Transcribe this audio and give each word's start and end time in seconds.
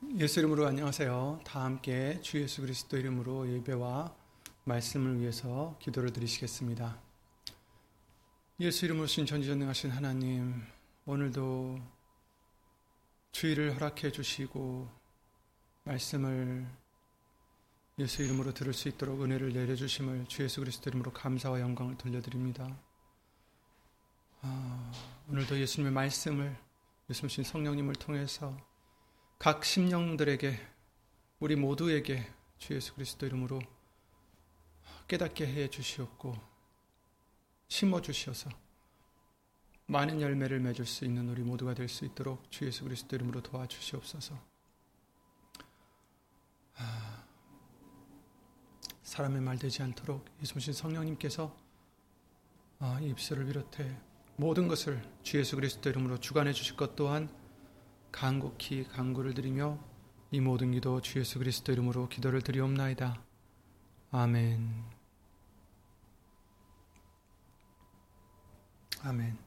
예수 0.00 0.38
이름으로 0.38 0.64
안녕하세요. 0.64 1.40
다 1.44 1.64
함께 1.64 2.20
주 2.22 2.40
예수 2.40 2.60
그리스도 2.60 2.96
이름으로 2.96 3.48
예배와 3.52 4.14
말씀을 4.62 5.18
위해서 5.20 5.76
기도를 5.80 6.12
드리시겠습니다. 6.12 6.96
예수 8.60 8.84
이름으로 8.84 9.08
신 9.08 9.26
전지전능하신 9.26 9.90
하나님, 9.90 10.62
오늘도 11.04 11.80
주의를 13.32 13.74
허락해 13.74 14.12
주시고 14.12 14.88
말씀을 15.82 16.64
예수 17.98 18.22
이름으로 18.22 18.54
들을 18.54 18.72
수 18.72 18.88
있도록 18.88 19.20
은혜를 19.20 19.52
내려 19.52 19.74
주심을 19.74 20.26
주 20.28 20.44
예수 20.44 20.60
그리스도 20.60 20.90
이름으로 20.90 21.12
감사와 21.12 21.60
영광을 21.60 21.98
돌려드립니다. 21.98 22.78
아, 24.42 24.92
오늘도 25.28 25.58
예수님의 25.58 25.92
말씀을 25.92 26.56
예수님 27.10 27.42
성령님을 27.42 27.96
통해서 27.96 28.56
각 29.38 29.64
심령들에게 29.64 30.58
우리 31.38 31.54
모두에게 31.54 32.26
주 32.58 32.74
예수 32.74 32.92
그리스도 32.94 33.24
이름으로 33.24 33.60
깨닫게 35.06 35.46
해 35.46 35.70
주시옵고 35.70 36.34
심어 37.68 38.00
주셔서 38.00 38.50
많은 39.86 40.20
열매를 40.20 40.58
맺을 40.60 40.86
수 40.86 41.04
있는 41.04 41.28
우리 41.28 41.42
모두가 41.42 41.74
될 41.74 41.88
수 41.88 42.04
있도록 42.04 42.50
주 42.50 42.66
예수 42.66 42.82
그리스도 42.84 43.14
이름으로 43.16 43.40
도와주시옵소서. 43.42 44.38
아, 46.76 47.24
사람의 49.02 49.40
말 49.40 49.56
되지 49.58 49.82
않도록 49.82 50.26
예수님 50.42 50.72
성령님께서 50.72 51.56
아, 52.80 53.00
입술을 53.00 53.46
비롯해 53.46 53.98
모든 54.36 54.66
것을 54.68 55.00
주 55.22 55.38
예수 55.38 55.56
그리스도 55.56 55.88
이름으로 55.90 56.18
주관해 56.18 56.52
주실 56.52 56.76
것 56.76 56.96
또한 56.96 57.28
간곡히 58.12 58.84
간구를 58.84 59.34
드리며 59.34 59.78
이 60.30 60.40
모든 60.40 60.72
기도 60.72 61.00
주 61.00 61.18
예수 61.18 61.38
그리스도 61.38 61.72
이름으로 61.72 62.08
기도를 62.08 62.42
드리옵나이다. 62.42 63.22
아멘. 64.10 64.84
아멘. 69.02 69.38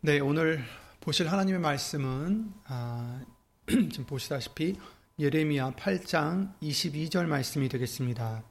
네, 0.00 0.20
오늘 0.20 0.64
보실 1.00 1.30
하나님의 1.30 1.60
말씀은 1.60 2.52
아, 2.64 3.20
지금 3.66 4.06
보시다시피 4.06 4.78
예레미야 5.18 5.72
8장 5.72 6.58
22절 6.60 7.26
말씀이 7.26 7.68
되겠습니다. 7.68 8.42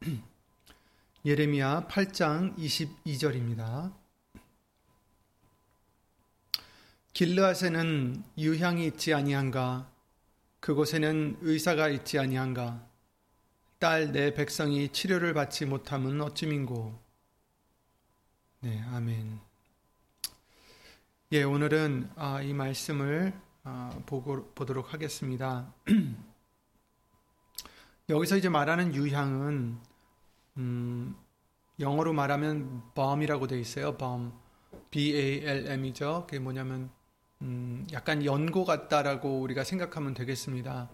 예레미야 1.24 1.88
8장 1.88 2.56
22절입니다. 2.56 3.97
길르앗에는 7.18 8.22
유향이 8.38 8.86
있지 8.86 9.12
아니한가? 9.12 9.90
그곳에는 10.60 11.38
의사가 11.40 11.88
있지 11.88 12.16
아니한가? 12.16 12.86
딸 13.80 14.12
내 14.12 14.32
백성이 14.34 14.88
치료를 14.90 15.34
받지 15.34 15.66
못함은 15.66 16.20
어찌민고? 16.20 16.96
네 18.60 18.80
아멘. 18.92 19.40
예 21.32 21.42
오늘은 21.42 22.08
아, 22.14 22.40
이 22.40 22.54
말씀을 22.54 23.32
아, 23.64 24.00
보고, 24.06 24.52
보도록 24.54 24.94
하겠습니다. 24.94 25.74
여기서 28.08 28.36
이제 28.36 28.48
말하는 28.48 28.94
유향은 28.94 29.78
음, 30.58 31.16
영어로 31.80 32.12
말하면 32.12 32.92
bom이라고 32.94 33.48
되어 33.48 33.58
있어요. 33.58 33.96
bomb 33.96 34.32
B-A-L-M이죠. 34.90 36.26
그게 36.28 36.38
뭐냐면 36.38 36.96
음, 37.42 37.86
약간 37.92 38.24
연고 38.24 38.64
같다라고 38.64 39.40
우리가 39.40 39.64
생각하면 39.64 40.14
되겠습니다. 40.14 40.90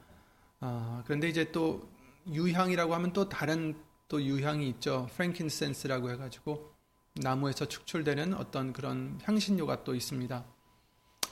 아, 0.60 1.02
그런데 1.06 1.28
이제 1.28 1.50
또 1.52 1.88
유향이라고 2.30 2.94
하면 2.94 3.12
또 3.12 3.28
다른 3.28 3.76
또 4.08 4.22
유향이 4.22 4.68
있죠. 4.70 5.08
프랭킨센스라고 5.14 6.10
해가지고 6.10 6.72
나무에서 7.14 7.66
축출되는 7.66 8.34
어떤 8.34 8.72
그런 8.72 9.18
향신료가 9.22 9.84
또 9.84 9.94
있습니다. 9.94 10.44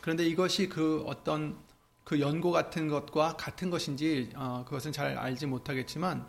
그런데 0.01 0.25
이것이 0.25 0.69
그 0.69 1.03
어떤 1.07 1.59
그 2.05 2.21
연고 2.21 2.51
같은 2.51 2.89
것과 2.89 3.37
같은 3.37 3.71
것인지 3.71 4.31
어, 4.35 4.65
그것은 4.65 4.93
잘 4.93 5.17
알지 5.17 5.47
못하겠지만 5.47 6.27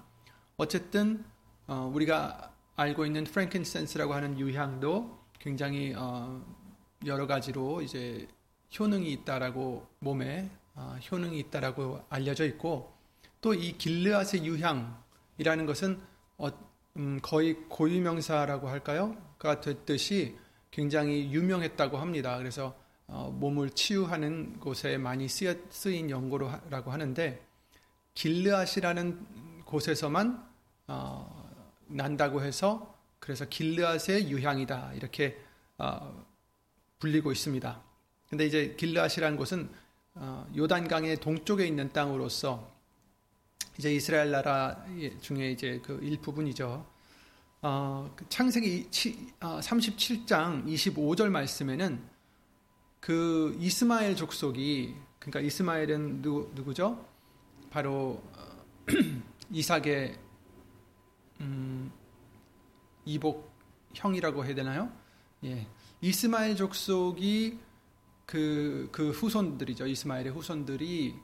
어쨌든 0.58 1.26
어, 1.68 1.90
우리가 1.94 2.54
알고 2.76 3.06
있는 3.06 3.24
프랭킨센스라고 3.24 4.14
하는 4.14 4.38
유향도 4.38 5.20
굉장히 5.40 5.94
어, 5.96 6.44
여러 7.06 7.28
가지로 7.28 7.82
이제 7.82 8.28
효능이 8.78 9.12
있다라고 9.12 9.88
몸에 10.00 10.50
어, 10.76 10.98
효능이 11.12 11.40
있다라고 11.40 12.04
알려져 12.10 12.46
있고 12.46 12.94
또 13.44 13.54
이 13.54 13.78
길르앗의 13.78 14.46
유향이라는 14.46 15.66
것은 15.66 16.02
어, 16.38 16.48
음, 16.96 17.20
거의 17.22 17.56
고유명사라고 17.68 18.70
할까요? 18.70 19.16
가 19.38 19.60
됐듯이 19.60 20.38
굉장히 20.72 21.32
유명했다고 21.32 21.98
합니다. 21.98 22.38
그래서 22.38 22.74
어, 23.06 23.30
몸을 23.38 23.72
치유하는 23.72 24.60
곳에 24.62 24.98
많이 24.98 25.28
쓰인 25.28 26.10
연고라고 26.10 26.92
하는데 26.92 27.46
길르앗이라는 28.14 29.64
곳에서만 29.66 30.48
어, 30.88 31.52
난다고 31.88 32.44
해서 32.44 32.98
그래서 33.20 33.46
길르앗의 33.46 34.32
유향이다 34.32 34.94
이렇게 34.94 35.38
어, 35.78 36.26
불리고 37.00 37.34
있습니다. 37.34 37.93
근데 38.34 38.48
이제 38.48 38.74
길르앗이라는 38.76 39.38
곳은 39.38 39.70
어, 40.16 40.48
요단강의 40.58 41.18
동쪽에 41.18 41.68
있는 41.68 41.94
땅으로서 41.94 42.68
이제 43.78 43.94
이스라엘 43.94 44.32
나라 44.32 44.84
중에 45.22 45.52
이제 45.52 45.80
그 45.86 46.00
일부분이죠. 46.02 46.84
어, 47.62 48.14
그 48.16 48.26
창세기 48.30 48.90
37장 48.90 50.66
25절 50.66 51.30
말씀에는 51.30 52.04
그 53.00 53.56
이스마엘 53.60 54.16
족속이 54.16 54.96
그러니까 55.20 55.40
이스마엘은 55.40 56.24
누구, 56.24 56.52
누구죠? 56.56 57.06
바로 57.70 58.20
어, 58.36 58.66
이삭의 59.52 60.18
음, 61.42 61.92
이복 63.06 63.54
형이라고 63.94 64.44
해야 64.44 64.56
되나요? 64.56 64.92
예. 65.44 65.68
이스마엘 66.02 66.56
족속이 66.56 67.60
그, 68.26 68.90
그 68.92 69.12
후손들이죠. 69.12 69.88
이스마엘의 69.88 70.32
후손들이 70.32 71.16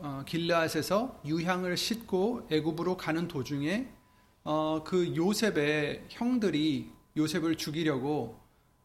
어, 0.00 0.22
길라앗에서 0.26 1.20
유향을 1.24 1.76
싣고 1.76 2.48
애굽으로 2.50 2.96
가는 2.96 3.28
도중에 3.28 3.88
어, 4.44 4.82
그 4.84 5.14
요셉의 5.14 6.06
형들이 6.08 6.90
요셉을 7.16 7.56
죽이려고 7.56 8.40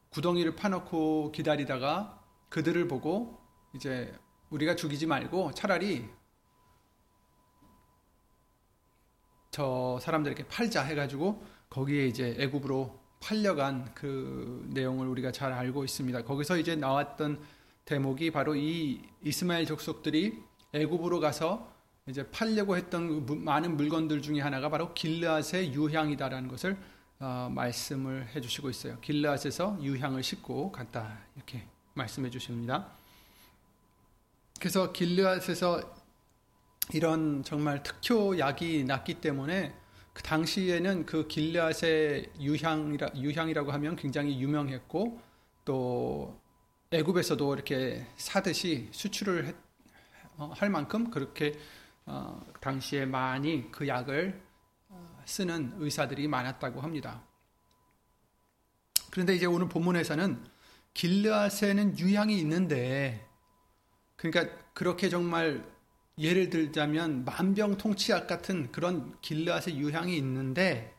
구덩이를 0.09 0.55
파놓고 0.55 1.31
기다리다가 1.31 2.21
그들을 2.49 2.87
보고 2.87 3.39
이제 3.73 4.13
우리가 4.51 4.75
죽이지 4.75 5.07
말고 5.07 5.53
차라리 5.53 6.07
저 9.49 9.99
사람들에게 10.01 10.47
팔자 10.47 10.83
해가지고 10.83 11.43
거기에 11.69 12.07
이제 12.07 12.35
애굽으로 12.39 13.02
팔려간 13.23 13.89
그 13.94 14.67
내용을 14.73 15.07
우리가 15.07 15.31
잘 15.31 15.53
알고 15.53 15.85
있습니다. 15.85 16.23
거기서 16.23 16.57
이제 16.57 16.75
나왔던 16.75 17.39
대목이 17.85 18.31
바로 18.31 18.53
이 18.53 19.01
이스마엘 19.23 19.66
족속들이 19.66 20.38
애굽으로 20.73 21.22
가서 21.22 21.72
이제 22.07 22.29
팔려고 22.31 22.75
했던 22.75 23.25
그 23.25 23.31
많은 23.33 23.78
물건들 23.78 24.22
중에 24.22 24.41
하나가 24.41 24.67
바로 24.67 24.94
길르앗의 24.94 25.73
유향이다라는 25.73 26.50
것을 26.50 26.78
어, 27.19 27.50
말씀을 27.50 28.28
해주시고 28.35 28.69
있어요. 28.69 29.00
길르앗에서 29.00 29.79
유향을 29.81 30.22
싣고 30.22 30.73
갔다 30.73 31.19
이렇게 31.38 31.65
말씀해 31.94 32.30
주십니다. 32.30 32.89
그래서 34.59 34.92
길르앗에서 34.92 35.95
이런 36.92 37.44
정말 37.44 37.81
특효 37.83 38.38
약이 38.38 38.83
났기 38.83 39.21
때문에 39.21 39.74
그 40.13 40.21
당시에는 40.21 41.06
그 41.06 41.27
길르앗의 41.27 42.31
유향이라 42.39 43.10
유향이라고 43.15 43.71
하면 43.71 43.95
굉장히 43.95 44.39
유명했고 44.39 45.19
또 45.65 46.39
애굽에서도 46.92 47.56
이렇게 47.56 48.06
사듯이 48.15 48.89
수출을 48.92 49.48
했, 49.48 49.56
어, 50.38 50.51
할 50.56 50.69
만큼 50.69 51.10
그렇게 51.10 51.54
어, 52.06 52.45
당시에 52.62 53.06
많이 53.06 53.71
그 53.71 53.88
약을 53.88 54.39
어, 54.89 55.21
쓰는 55.25 55.74
의사들이 55.77 56.27
많았다고 56.27 56.81
합니다. 56.81 57.24
그런데 59.09 59.36
이제 59.36 59.48
오늘 59.48 59.68
본문에서는 59.68 60.45
길르앗에는 60.94 61.98
유향이 61.98 62.38
있는데 62.39 63.27
그러니까 64.16 64.56
그렇게 64.74 65.09
정말 65.09 65.63
예를 66.18 66.50
들자면 66.50 67.25
만병통치약 67.25 68.27
같은 68.27 68.71
그런 68.71 69.19
길르앗의 69.21 69.77
유향이 69.77 70.15
있는데 70.18 70.95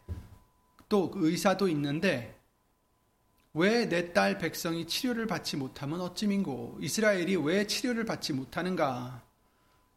또 0.88 1.10
의사도 1.14 1.68
있는데 1.68 2.38
왜 3.52 3.88
내 3.88 4.12
딸 4.12 4.38
백성이 4.38 4.86
치료를 4.86 5.28
받지 5.28 5.56
못하면 5.56 6.00
어찌민고 6.00 6.78
이스라엘이 6.80 7.36
왜 7.36 7.68
치료를 7.68 8.04
받지 8.04 8.32
못하는가 8.32 9.22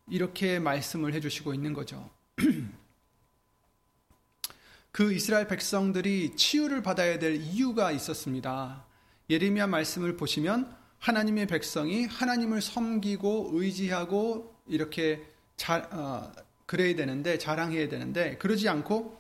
이렇게 0.10 0.60
말씀을 0.60 1.14
해주시고 1.16 1.56
있는 1.56 1.74
거죠. 1.74 2.12
그 4.92 5.12
이스라엘 5.12 5.48
백성들이 5.48 6.36
치유를 6.36 6.84
받아야 6.84 7.18
될 7.18 7.36
이유가 7.36 7.92
있었습니다. 7.92 8.86
예레미야 9.30 9.66
말씀을 9.66 10.18
보시면 10.18 10.76
하나님의 11.00 11.48
백성이 11.48 12.06
하나님을 12.06 12.62
섬기고 12.62 13.52
의지하고 13.54 14.56
이렇게 14.68 15.26
자, 15.56 15.88
어, 15.92 16.32
그래야 16.66 16.96
되는데 16.96 17.38
자랑해야 17.38 17.88
되는데 17.90 18.38
그러지 18.38 18.68
않고 18.70 19.18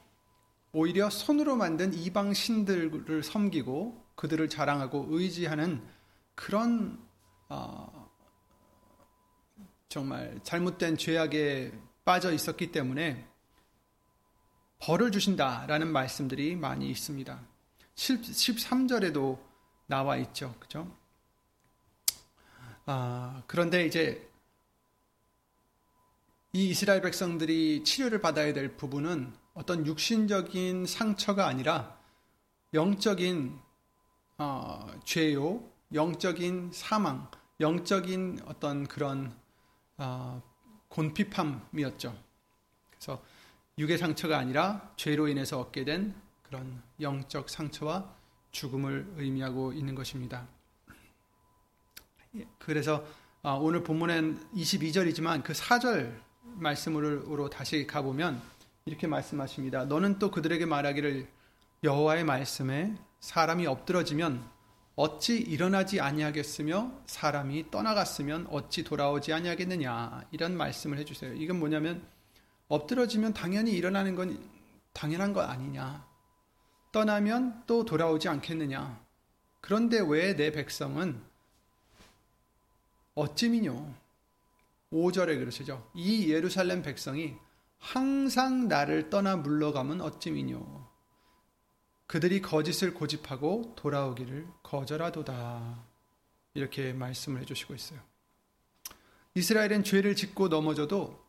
오히려 0.73 1.09
손으로 1.09 1.55
만든 1.55 1.93
이방 1.93 2.33
신들을 2.33 3.23
섬기고 3.23 4.05
그들을 4.15 4.49
자랑하고 4.49 5.07
의지하는 5.09 5.81
그런 6.35 6.99
어, 7.49 8.11
정말 9.89 10.39
잘못된 10.43 10.97
죄악에 10.97 11.71
빠져 12.03 12.31
있었기 12.31 12.71
때문에 12.71 13.25
벌을 14.79 15.11
주신다라는 15.11 15.91
말씀들이 15.91 16.55
많이 16.55 16.89
있습니다. 16.89 17.39
13절에도 17.95 19.39
나와 19.87 20.17
있죠. 20.17 20.53
그죠? 20.59 20.91
아, 22.89 23.43
그런데 23.47 23.85
이제 23.85 24.31
이 26.53 26.69
이스라엘 26.69 27.01
백성들이 27.01 27.83
치료를 27.83 28.21
받아야 28.21 28.53
될 28.53 28.77
부분은 28.77 29.33
어떤 29.53 29.85
육신적인 29.85 30.85
상처가 30.85 31.47
아니라 31.47 31.99
영적인 32.73 33.59
어, 34.37 34.87
죄요, 35.03 35.69
영적인 35.93 36.71
사망, 36.71 37.29
영적인 37.59 38.39
어떤 38.45 38.87
그런 38.87 39.37
어, 39.97 40.41
곤핍함이었죠. 40.87 42.17
그래서 42.89 43.21
육의 43.77 43.97
상처가 43.97 44.37
아니라 44.37 44.93
죄로 44.95 45.27
인해서 45.27 45.59
얻게 45.59 45.83
된 45.83 46.15
그런 46.41 46.81
영적 47.01 47.49
상처와 47.49 48.15
죽음을 48.51 49.15
의미하고 49.17 49.73
있는 49.73 49.93
것입니다. 49.93 50.47
그래서 52.59 53.05
아, 53.43 53.51
오늘 53.53 53.83
본문엔 53.83 54.39
22절이지만 54.55 55.43
그 55.43 55.53
4절 55.53 56.11
말씀으로 56.55 57.49
다시 57.49 57.85
가보면 57.85 58.41
이렇게 58.85 59.07
말씀하십니다. 59.07 59.85
너는 59.85 60.19
또 60.19 60.31
그들에게 60.31 60.65
말하기를 60.65 61.27
여호와의 61.83 62.23
말씀에 62.23 62.95
사람이 63.19 63.67
엎드러지면 63.67 64.43
어찌 64.95 65.37
일어나지 65.37 66.01
아니하겠으며 66.01 66.91
사람이 67.05 67.69
떠나갔으면 67.69 68.47
어찌 68.49 68.83
돌아오지 68.83 69.31
아니하겠느냐 69.31 70.23
이런 70.31 70.57
말씀을 70.57 70.97
해주세요. 70.97 71.33
이건 71.33 71.59
뭐냐면 71.59 72.03
엎드러지면 72.67 73.33
당연히 73.33 73.71
일어나는 73.73 74.15
건 74.15 74.39
당연한 74.93 75.33
것 75.33 75.41
아니냐. 75.41 76.05
떠나면 76.91 77.63
또 77.67 77.85
돌아오지 77.85 78.27
않겠느냐. 78.27 78.99
그런데 79.61 79.99
왜 79.99 80.35
내 80.35 80.51
백성은 80.51 81.21
어찌미뇨? 83.17 83.95
5절에 84.91 85.39
그러시죠. 85.39 85.89
이 85.95 86.31
예루살렘 86.31 86.83
백성이 86.83 87.35
항상 87.79 88.67
나를 88.67 89.09
떠나 89.09 89.35
물러가면 89.35 90.01
어찌미뇨. 90.01 90.87
그들이 92.05 92.41
거짓을 92.41 92.93
고집하고 92.93 93.73
돌아오기를 93.75 94.47
거절하도다. 94.61 95.83
이렇게 96.53 96.93
말씀을 96.93 97.41
해주시고 97.41 97.73
있어요. 97.73 97.99
이스라엘은 99.33 99.83
죄를 99.83 100.15
짓고 100.15 100.47
넘어져도 100.47 101.19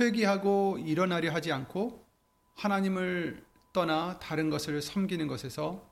회개하고 0.00 0.78
일어나려 0.78 1.32
하지 1.32 1.52
않고 1.52 2.06
하나님을 2.54 3.44
떠나 3.74 4.18
다른 4.18 4.48
것을 4.48 4.80
섬기는 4.80 5.26
것에서 5.26 5.86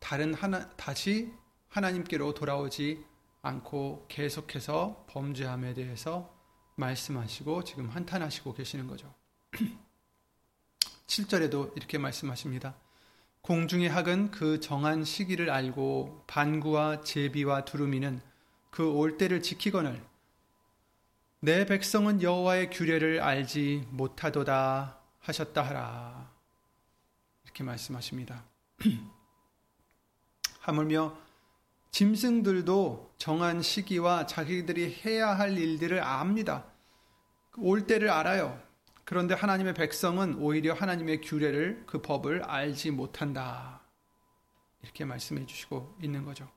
다른 0.00 0.34
하나, 0.34 0.68
다시 0.70 1.32
하나님께로 1.68 2.34
돌아오지 2.34 3.04
않고 3.42 4.06
계속해서 4.08 5.06
범죄함에 5.08 5.74
대해서 5.74 6.34
말씀하시고 6.76 7.64
지금 7.64 7.88
한탄하시고 7.88 8.54
계시는 8.54 8.86
거죠. 8.86 9.12
7절에도 11.06 11.76
이렇게 11.76 11.98
말씀하십니다. 11.98 12.74
공중의 13.40 13.88
학은 13.88 14.30
그 14.30 14.60
정한 14.60 15.04
시기를 15.04 15.50
알고 15.50 16.24
반구와 16.26 17.00
제비와 17.02 17.64
두루미는 17.64 18.20
그 18.70 18.84
올 18.92 19.16
때를 19.16 19.42
지키거늘 19.42 20.04
내 21.40 21.66
백성은 21.66 22.22
여호와의 22.22 22.70
규례를 22.70 23.20
알지 23.20 23.86
못하도다 23.90 24.98
하셨다 25.20 25.62
하라. 25.62 26.32
이렇게 27.44 27.64
말씀하십니다. 27.64 28.44
하물며 30.60 31.16
짐승들도 31.90 33.07
정한 33.18 33.62
시기와 33.62 34.26
자기들이 34.26 35.00
해야 35.04 35.36
할 35.36 35.58
일들을 35.58 36.00
압니다. 36.02 36.64
올 37.56 37.86
때를 37.86 38.10
알아요. 38.10 38.60
그런데 39.04 39.34
하나님의 39.34 39.74
백성은 39.74 40.36
오히려 40.36 40.74
하나님의 40.74 41.22
규례를 41.22 41.84
그 41.86 42.00
법을 42.00 42.44
알지 42.44 42.92
못한다. 42.92 43.80
이렇게 44.82 45.04
말씀해 45.04 45.46
주시고 45.46 45.96
있는 46.02 46.24
거죠. 46.24 46.48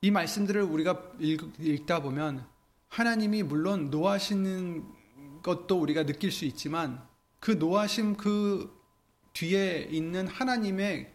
이 0.00 0.10
말씀들을 0.10 0.62
우리가 0.62 1.12
읽다 1.18 2.02
보면 2.02 2.46
하나님이 2.88 3.42
물론 3.42 3.90
노하시는 3.90 4.84
것도 5.42 5.80
우리가 5.80 6.04
느낄 6.04 6.30
수 6.30 6.44
있지만 6.44 7.02
그 7.40 7.52
노하심 7.52 8.16
그 8.16 8.78
뒤에 9.32 9.88
있는 9.90 10.28
하나님의 10.28 11.12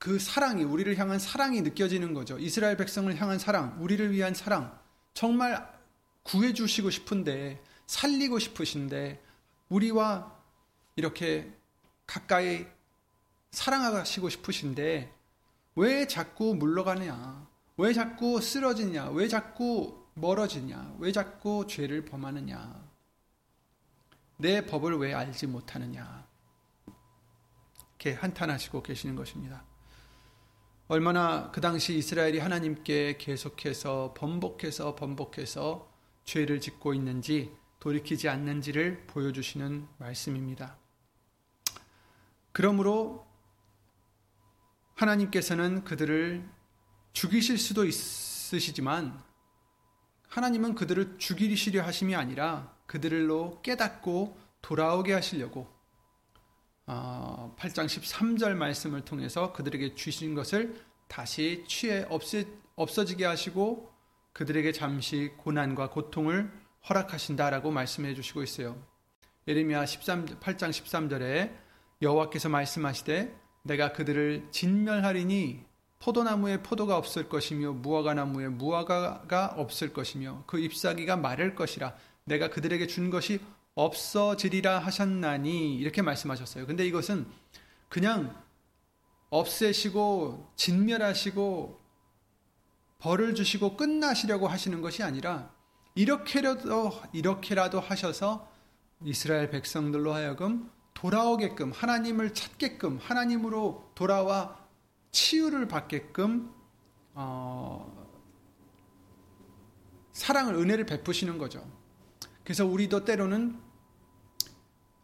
그 0.00 0.18
사랑이 0.18 0.64
우리를 0.64 0.96
향한 0.96 1.18
사랑이 1.18 1.60
느껴지는 1.60 2.14
거죠. 2.14 2.38
이스라엘 2.38 2.78
백성을 2.78 3.14
향한 3.20 3.38
사랑, 3.38 3.76
우리를 3.80 4.12
위한 4.12 4.32
사랑. 4.32 4.80
정말 5.12 5.70
구해 6.22 6.54
주시고 6.54 6.88
싶은데 6.88 7.62
살리고 7.86 8.38
싶으신데 8.38 9.22
우리와 9.68 10.34
이렇게 10.96 11.54
가까이 12.06 12.66
사랑하시고 13.50 14.30
싶으신데 14.30 15.14
왜 15.76 16.06
자꾸 16.06 16.54
물러가느냐? 16.54 17.46
왜 17.76 17.92
자꾸 17.92 18.40
쓰러지냐? 18.40 19.10
왜 19.10 19.28
자꾸 19.28 20.02
멀어지냐? 20.14 20.96
왜 20.98 21.12
자꾸 21.12 21.66
죄를 21.66 22.06
범하느냐? 22.06 22.88
내 24.38 24.64
법을 24.64 24.96
왜 24.96 25.12
알지 25.12 25.46
못하느냐? 25.46 26.26
이렇게 27.98 28.14
한탄하시고 28.14 28.82
계시는 28.82 29.14
것입니다. 29.14 29.68
얼마나 30.90 31.52
그 31.52 31.60
당시 31.60 31.96
이스라엘이 31.96 32.40
하나님께 32.40 33.16
계속해서 33.16 34.12
번복해서 34.16 34.96
번복해서 34.96 35.88
죄를 36.24 36.60
짓고 36.60 36.94
있는지 36.94 37.54
돌이키지 37.78 38.28
않는지를 38.28 39.06
보여주시는 39.06 39.86
말씀입니다. 39.98 40.76
그러므로 42.50 43.24
하나님께서는 44.96 45.84
그들을 45.84 46.50
죽이실 47.12 47.56
수도 47.56 47.84
있으시지만 47.84 49.22
하나님은 50.26 50.74
그들을 50.74 51.18
죽이시려 51.18 51.84
하심이 51.84 52.16
아니라 52.16 52.74
그들로 52.86 53.62
깨닫고 53.62 54.36
돌아오게 54.60 55.12
하시려고 55.12 55.72
8장 56.90 57.84
어, 57.84 57.86
13절 57.86 58.54
말씀을 58.54 59.02
통해서 59.02 59.52
그들에게 59.52 59.94
주신 59.94 60.34
것을 60.34 60.74
다시 61.06 61.64
취해 61.68 62.04
없어지게 62.76 63.24
하시고 63.24 63.92
그들에게 64.32 64.72
잠시 64.72 65.32
고난과 65.36 65.90
고통을 65.90 66.50
허락하신다라고 66.88 67.70
말씀해 67.70 68.14
주시고 68.14 68.42
있어요. 68.42 68.76
예레미야 69.46 69.86
13, 69.86 70.26
8장 70.26 70.70
13절에 70.70 71.52
여호와께서 72.02 72.48
말씀하시되 72.48 73.36
내가 73.62 73.92
그들을 73.92 74.48
진멸하리니 74.50 75.64
포도나무에 75.98 76.62
포도가 76.62 76.96
없을 76.96 77.28
것이며 77.28 77.72
무화과 77.72 78.14
나무에 78.14 78.48
무화과가 78.48 79.54
없을 79.56 79.92
것이며 79.92 80.44
그 80.46 80.58
잎사귀가 80.58 81.16
마를 81.16 81.54
것이라 81.54 81.94
내가 82.24 82.48
그들에게 82.48 82.86
준 82.86 83.10
것이 83.10 83.40
없어지리라 83.74 84.78
하셨나니 84.78 85.76
이렇게 85.76 86.02
말씀하셨어요. 86.02 86.66
근데 86.66 86.86
이것은 86.86 87.26
그냥 87.88 88.34
없애시고 89.30 90.52
진멸하시고 90.56 91.80
벌을 92.98 93.34
주시고 93.34 93.76
끝나시려고 93.76 94.48
하시는 94.48 94.80
것이 94.80 95.02
아니라 95.02 95.50
이렇게라도 95.94 96.92
이렇게라도 97.12 97.80
하셔서 97.80 98.50
이스라엘 99.02 99.50
백성들로 99.50 100.12
하여금 100.12 100.70
돌아오게끔 100.94 101.72
하나님을 101.72 102.34
찾게끔 102.34 102.98
하나님으로 103.00 103.90
돌아와 103.94 104.58
치유를 105.12 105.66
받게끔 105.68 106.52
어, 107.14 108.00
사랑을 110.12 110.54
은혜를 110.54 110.86
베푸시는 110.86 111.38
거죠. 111.38 111.66
그래서 112.50 112.66
우리도 112.66 113.04
때로는 113.04 113.56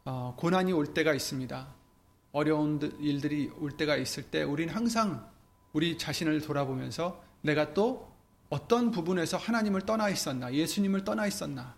어, 0.04 0.34
고난이 0.36 0.72
올 0.72 0.92
때가 0.92 1.14
있습니다. 1.14 1.74
어려운 2.32 2.80
일들이 2.98 3.52
올 3.60 3.76
때가 3.76 3.94
있을 3.94 4.32
때 4.32 4.42
우리는 4.42 4.74
항상 4.74 5.30
우리 5.72 5.96
자신을 5.96 6.40
돌아보면서 6.40 7.22
내가 7.42 7.72
또 7.72 8.12
어떤 8.50 8.90
부분에서 8.90 9.36
하나님을 9.36 9.82
떠나 9.82 10.08
있었나, 10.08 10.52
예수님을 10.52 11.04
떠나 11.04 11.28
있었나 11.28 11.76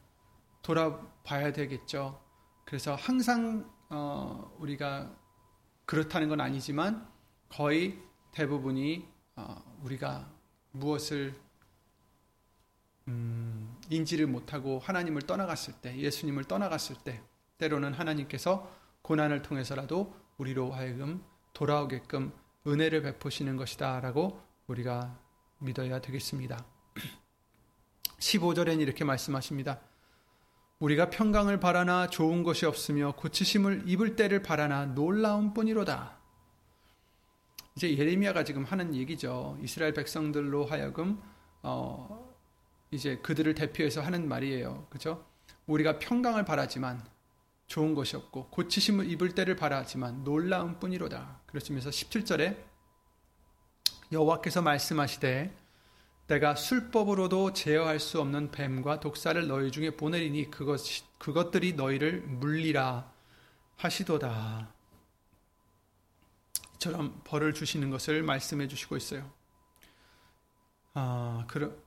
돌아봐야 0.62 1.52
되겠죠. 1.52 2.18
그래서 2.64 2.94
항상 2.94 3.70
어, 3.90 4.50
우리가 4.60 5.14
그렇다는 5.84 6.30
건 6.30 6.40
아니지만 6.40 7.06
거의 7.50 7.98
대부분이 8.32 9.06
어, 9.36 9.78
우리가 9.82 10.32
무엇을 10.72 11.38
음, 13.08 13.77
인지를 13.90 14.26
못하고 14.26 14.78
하나님을 14.78 15.22
떠나갔을 15.22 15.74
때, 15.80 15.96
예수님을 15.96 16.44
떠나갔을 16.44 16.96
때, 17.04 17.22
때로는 17.58 17.94
하나님께서 17.94 18.70
고난을 19.02 19.42
통해서라도 19.42 20.14
우리로 20.38 20.72
하여금 20.72 21.22
돌아오게끔 21.52 22.32
은혜를 22.66 23.02
베푸시는 23.02 23.56
것이다 23.56 24.00
라고 24.00 24.40
우리가 24.66 25.18
믿어야 25.58 26.00
되겠습니다. 26.00 26.64
15절엔 28.18 28.80
이렇게 28.80 29.04
말씀하십니다. 29.04 29.80
우리가 30.78 31.10
평강을 31.10 31.58
바라나 31.58 32.08
좋은 32.08 32.44
것이 32.44 32.64
없으며 32.64 33.14
고치심을 33.16 33.84
입을 33.86 34.14
때를 34.14 34.42
바라나 34.42 34.86
놀라운 34.86 35.52
뿐이로다. 35.52 36.16
이제 37.74 37.96
예레미야가 37.96 38.44
지금 38.44 38.64
하는 38.64 38.94
얘기죠. 38.94 39.58
이스라엘 39.62 39.94
백성들로 39.94 40.66
하여금 40.66 41.20
어 41.62 42.27
이제 42.90 43.18
그들을 43.18 43.54
대표해서 43.54 44.00
하는 44.00 44.28
말이에요. 44.28 44.86
그죠? 44.90 45.24
우리가 45.66 45.98
평강을 45.98 46.44
바라지만 46.44 47.04
좋은 47.66 47.94
것이 47.94 48.16
없고 48.16 48.48
고치심을 48.48 49.10
입을 49.10 49.34
때를 49.34 49.56
바라지만 49.56 50.24
놀라운 50.24 50.78
뿐이로다. 50.78 51.42
그러시면서 51.46 51.90
17절에 51.90 52.56
여호와께서 54.10 54.62
말씀하시되 54.62 55.54
내가 56.28 56.54
술법으로도 56.54 57.52
제어할 57.52 58.00
수 58.00 58.20
없는 58.20 58.50
뱀과 58.50 59.00
독사를 59.00 59.46
너희 59.46 59.70
중에 59.70 59.96
보내리니 59.96 60.50
그것 60.50 60.80
그것들이 61.18 61.74
너희를 61.74 62.20
물리라 62.22 63.10
하시도다. 63.76 64.72
이처럼 66.76 67.20
벌을 67.24 67.54
주시는 67.54 67.90
것을 67.90 68.22
말씀해 68.22 68.68
주시고 68.68 68.96
있어요. 68.96 69.30
아, 70.94 71.44
그, 71.48 71.82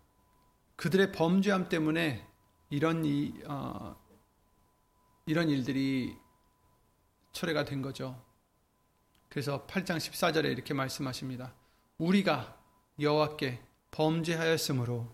그들의 0.81 1.11
범죄함 1.11 1.69
때문에 1.69 2.27
이런 2.71 3.05
이, 3.05 3.35
어, 3.45 3.95
이런 5.27 5.47
일들이 5.47 6.17
철회가 7.33 7.65
된 7.65 7.83
거죠. 7.83 8.19
그래서 9.29 9.67
8장 9.67 9.97
14절에 9.97 10.45
이렇게 10.45 10.73
말씀하십니다. 10.73 11.53
우리가 11.99 12.59
여호와께 12.99 13.61
범죄하였으므로 13.91 15.07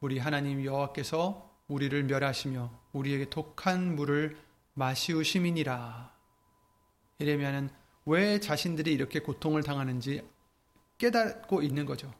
우리 0.00 0.18
하나님 0.18 0.64
여호와께서 0.64 1.48
우리를 1.68 2.02
멸하시며 2.02 2.80
우리에게 2.92 3.30
독한 3.30 3.94
물을 3.94 4.36
마시우심이니라. 4.74 6.12
이래면은 7.20 7.70
왜 8.06 8.40
자신들이 8.40 8.92
이렇게 8.92 9.20
고통을 9.20 9.62
당하는지 9.62 10.28
깨닫고 10.98 11.62
있는 11.62 11.86
거죠. 11.86 12.12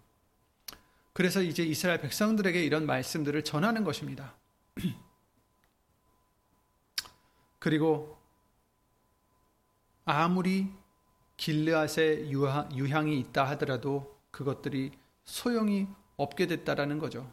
그래서 1.13 1.43
이제 1.43 1.63
이스라엘 1.63 2.01
백성들에게 2.01 2.65
이런 2.65 2.87
말씀들을 2.87 3.45
전하는 3.45 3.85
것입니다. 3.85 4.35
그리고 7.59 8.19
아무리 10.05 10.71
길르앗의 11.37 12.33
유향이 12.33 13.19
있다 13.21 13.45
하더라도 13.51 14.21
그것들이 14.31 14.93
소용이 15.25 15.87
없게 16.17 16.47
됐다라는 16.47 16.99
거죠. 16.99 17.33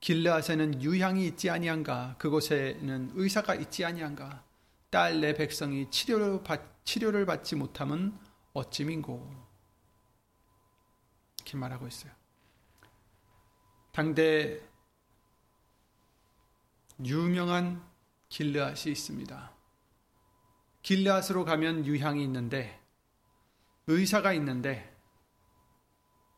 길르앗에는 0.00 0.82
유향이 0.82 1.26
있지 1.26 1.50
아니한가? 1.50 2.16
그곳에는 2.18 3.12
의사가 3.14 3.54
있지 3.56 3.84
아니한가? 3.84 4.44
딸 4.90 5.20
내 5.20 5.34
백성이 5.34 5.90
치료를, 5.90 6.42
받, 6.42 6.84
치료를 6.84 7.26
받지 7.26 7.56
못함은 7.56 8.16
어찌민고? 8.52 9.46
이렇게 11.38 11.56
말하고 11.56 11.86
있어요. 11.86 12.12
당대 13.96 14.60
유명한 17.02 17.82
길르앗이 18.28 18.92
있습니다. 18.92 19.52
길르앗으로 20.82 21.46
가면 21.46 21.86
유향이 21.86 22.22
있는데 22.24 22.78
의사가 23.86 24.34
있는데 24.34 24.94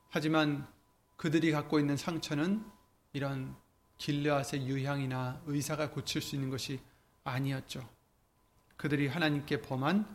하지만 0.09 0.73
그들이 1.17 1.51
갖고 1.51 1.81
있는 1.81 1.97
상처는 1.97 2.65
이런 3.13 3.57
길르앗의 3.97 4.65
유향이나 4.65 5.43
의사가 5.47 5.91
고칠 5.91 6.23
수 6.23 6.37
있는 6.37 6.51
것이 6.51 6.81
아니었죠. 7.25 7.85
그들이 8.77 9.09
하나님께 9.09 9.63
범한 9.63 10.07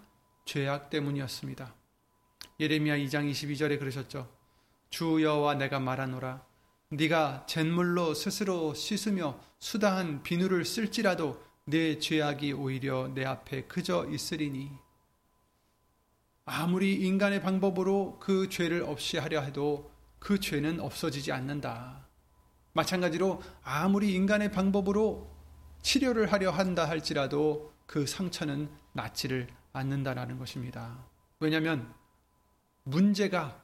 죄악 0.46 0.90
때문이었습니다. 0.90 1.76
예레미야 2.62 2.96
2장 3.00 3.30
22절에 3.30 3.80
그러셨죠. 3.80 4.34
주 4.90 5.22
여호와 5.22 5.56
내가 5.56 5.82
말하노라 5.82 6.52
네가 6.96 7.48
잿물로 7.48 8.14
스스로 8.14 8.76
씻으며 8.76 9.40
수다한 9.58 10.22
비누를 10.22 10.64
쓸지라도 10.64 11.44
내 11.66 11.98
죄악이 11.98 12.54
오히려 12.54 13.08
내 13.08 13.26
앞에 13.26 13.64
그저 13.64 14.06
있으리니 14.06 14.70
아무리 16.46 16.94
인간의 16.94 17.42
방법으로 17.42 18.20
그 18.20 18.48
죄를 18.48 18.84
없이 18.84 19.18
하려 19.18 19.42
해도 19.42 19.92
그 20.20 20.40
죄는 20.40 20.80
없어지지 20.80 21.32
않는다. 21.32 22.06
마찬가지로 22.74 23.42
아무리 23.64 24.14
인간의 24.14 24.52
방법으로 24.52 25.32
치료를 25.82 26.32
하려 26.32 26.52
한다 26.52 26.88
할지라도 26.88 27.74
그 27.88 28.06
상처는 28.06 28.70
낫지를 28.92 29.48
않는다라는 29.72 30.38
것입니다. 30.38 31.04
왜냐하면 31.40 31.92
문제가 32.84 33.64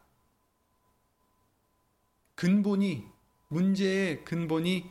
근본이 2.36 3.19
문제의 3.50 4.24
근본이 4.24 4.89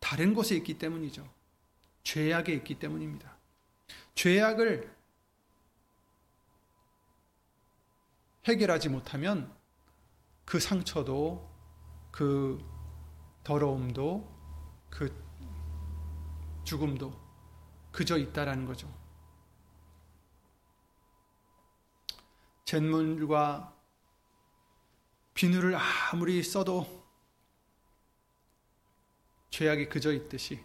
다른 0.00 0.34
곳에 0.34 0.56
있기 0.56 0.78
때문이죠. 0.78 1.26
죄악에 2.02 2.52
있기 2.54 2.78
때문입니다. 2.78 3.36
죄악을 4.14 4.94
해결하지 8.46 8.90
못하면 8.90 9.54
그 10.44 10.60
상처도 10.60 11.50
그 12.10 12.62
더러움도 13.42 14.32
그 14.90 15.24
죽음도 16.64 17.12
그저 17.92 18.18
있다라는 18.18 18.66
거죠. 18.66 18.92
잿물과 22.64 23.74
비누를 25.34 25.76
아무리 25.76 26.42
써도 26.42 27.03
죄악이 29.54 29.88
그저 29.88 30.12
있듯이 30.12 30.58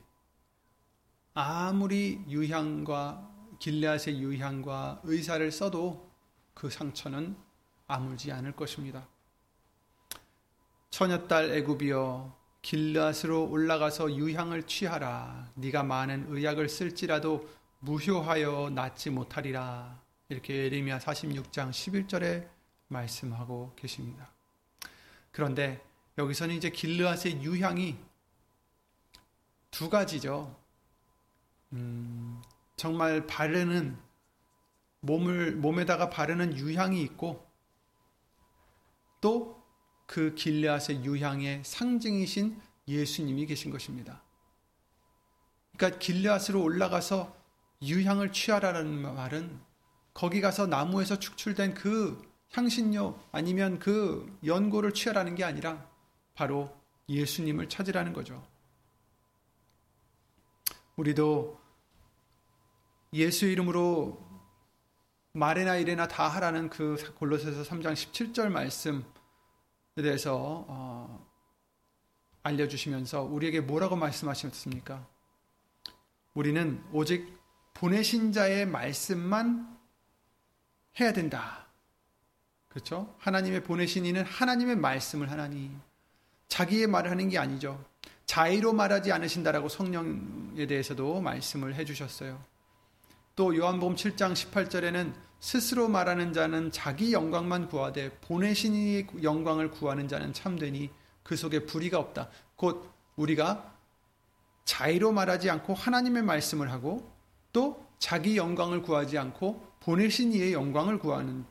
아무리 1.36 2.24
유향과 2.28 3.58
길레앗의 3.60 4.20
유향과 4.20 5.02
의사를 5.04 5.52
써도 5.52 6.12
그 6.56 6.72
상처는 6.72 7.38
아물지 7.86 8.32
않을 8.32 8.54
것입니다. 8.54 9.08
처녀딸 10.90 11.52
애굽이여 11.52 12.36
길앗으로 12.64 13.48
올라가서 13.52 14.16
유향을 14.16 14.64
취하라 14.64 15.52
네가 15.54 15.84
많은 15.84 16.26
의약을 16.30 16.68
쓸지라도 16.68 17.48
무효하여 17.82 18.72
낫지 18.72 19.12
못하리라 19.12 20.02
이렇게 20.30 20.64
예레미야 20.64 20.98
46장 20.98 21.70
11절에 21.70 22.50
말씀하고 22.88 23.72
계십니다. 23.76 24.32
그런데 25.30 25.80
여기서는 26.18 26.56
이제 26.56 26.72
길르앗의 26.72 27.44
유향이 27.44 28.09
두 29.72 29.90
가지죠. 29.90 30.56
음, 31.74 32.42
정말 32.76 33.28
바르는 33.28 33.98
몸을 35.02 35.56
몸에다가 35.56 36.10
바르는 36.10 36.58
유향이 36.58 37.02
있고 37.02 37.48
또 39.22 39.60
그 40.10 40.34
길레앗의 40.34 41.06
유향의 41.06 41.62
상징이신 41.64 42.60
예수님이 42.88 43.46
계신 43.46 43.70
것입니다. 43.70 44.24
그러니까 45.78 46.00
길레앗으로 46.00 46.64
올라가서 46.64 47.38
유향을 47.84 48.32
취하라는 48.32 49.04
말은 49.04 49.60
거기 50.16 50.42
가서 50.42 50.66
나무에서 50.66 51.20
축출된 51.20 51.76
그 51.76 52.20
향신료 52.54 53.20
아니면 53.32 53.78
그 53.78 54.36
연고를 54.44 54.96
취하라는 54.96 55.36
게 55.36 55.44
아니라 55.44 55.88
바로 56.34 56.76
예수님을 57.08 57.70
찾으라는 57.70 58.12
거죠. 58.12 58.44
우리도 61.00 61.58
예수 63.14 63.46
이름으로 63.46 64.22
말이나 65.32 65.78
이래나 65.78 66.10
다 66.10 66.28
하라는 66.28 66.70
그 66.70 66.98
골로새서 67.18 67.64
3장 67.64 67.94
17절 67.94 68.50
말씀에 68.50 69.02
대해서 69.96 70.66
어, 70.68 71.26
알려주시면서 72.44 73.24
우리에게 73.24 73.62
뭐라고 73.62 73.96
말씀하셨습니까? 73.96 75.08
우리는 76.34 76.84
오직 76.92 77.34
보내신 77.76 78.34
자의 78.34 78.66
말씀만 78.66 79.80
해야 81.00 81.14
된다. 81.14 81.68
그렇죠? 82.68 83.16
하나님의 83.20 83.64
보내신 83.64 84.06
이는 84.06 84.26
하나님의 84.26 84.76
말씀을 84.76 85.32
하나니 85.32 85.72
자기의 86.50 86.88
말을 86.88 87.10
하는 87.10 87.30
게 87.30 87.38
아니죠. 87.38 87.82
자의로 88.30 88.74
말하지 88.74 89.12
않으신다라고 89.12 89.70
성령에 89.70 90.68
대해서도 90.68 91.20
말씀을 91.20 91.74
해주셨어요. 91.74 92.40
또 93.36 93.58
요한복음 93.58 93.96
7장 93.96 94.34
18절에는 94.34 95.14
스스로 95.40 95.88
말하는 95.88 96.32
자는 96.32 96.72
자기 96.72 97.12
영광만 97.12 97.70
구하되 97.70 98.12
보내신 98.22 98.76
이 98.76 99.08
영광을 99.24 99.72
구하는 99.72 100.08
자는 100.08 100.32
참되니 100.32 100.92
그 101.24 101.36
속에 101.36 101.66
불의가 101.66 101.98
없다. 101.98 102.30
곧 102.56 102.92
우리가 103.16 103.74
자의로 104.64 105.12
말하지 105.12 105.50
않고 105.50 105.74
하나님의 105.74 106.22
말씀을 106.22 106.72
하고 106.72 107.12
또 107.52 107.84
자기 107.98 108.38
영광을 108.38 108.84
구하지 108.84 109.18
않고 109.18 109.66
보내신 109.80 110.34
이의 110.34 110.54
영광을 110.54 111.00
구하는 111.00 111.46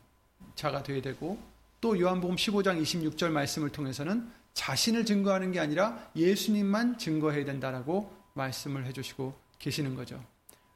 자가 0.55 0.81
되어야 0.83 1.01
되고 1.01 1.37
또 1.81 1.99
요한복음 1.99 2.37
15장 2.37 2.81
26절 2.81 3.31
말씀을 3.31 3.69
통해서는 3.69 4.31
자신을 4.59 5.05
증거하는 5.05 5.53
게 5.53 5.61
아니라 5.61 6.11
예수님만 6.17 6.97
증거해야 6.97 7.45
된다라고 7.45 8.13
말씀을 8.33 8.85
해주시고 8.87 9.33
계시는 9.57 9.95
거죠. 9.95 10.21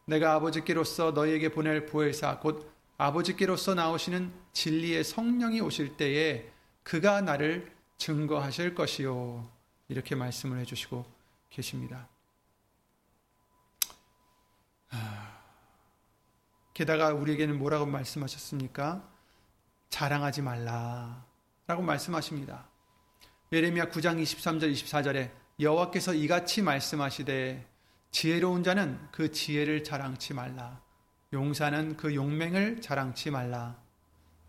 내가 0.06 0.36
아버지께로서 0.36 1.12
너희에게 1.12 1.50
보낼 1.52 1.86
보혜사 1.86 2.40
곧 2.40 2.72
아버지께로서 2.98 3.76
나오시는 3.76 4.32
진리의 4.54 5.04
성령이 5.04 5.60
오실 5.60 5.98
때에 5.98 6.50
그가 6.84 7.20
나를 7.20 7.74
증거하실 7.98 8.74
것이요 8.74 9.50
이렇게 9.90 10.16
말씀을 10.16 10.60
해주시고 10.60 11.06
계십니다. 11.50 12.08
게다가 16.74 17.12
우리에게는 17.14 17.60
뭐라고 17.60 17.86
말씀하셨습니까? 17.86 19.06
자랑하지 19.90 20.42
말라. 20.42 21.26
라고 21.68 21.82
말씀하십니다. 21.82 22.72
예레미야 23.54 23.90
9장 23.90 24.20
23절 24.20 24.74
24절에 24.74 25.30
여호와께서 25.60 26.16
이같이 26.16 26.64
말씀하시되 26.64 27.64
지혜로운 28.10 28.64
자는 28.64 29.00
그 29.12 29.32
지혜를 29.32 29.84
자랑치 29.84 30.34
말라. 30.34 30.82
용사는 31.34 31.96
그 31.96 32.16
용맹을 32.16 32.82
자랑치 32.82 33.30
말라. 33.30 33.80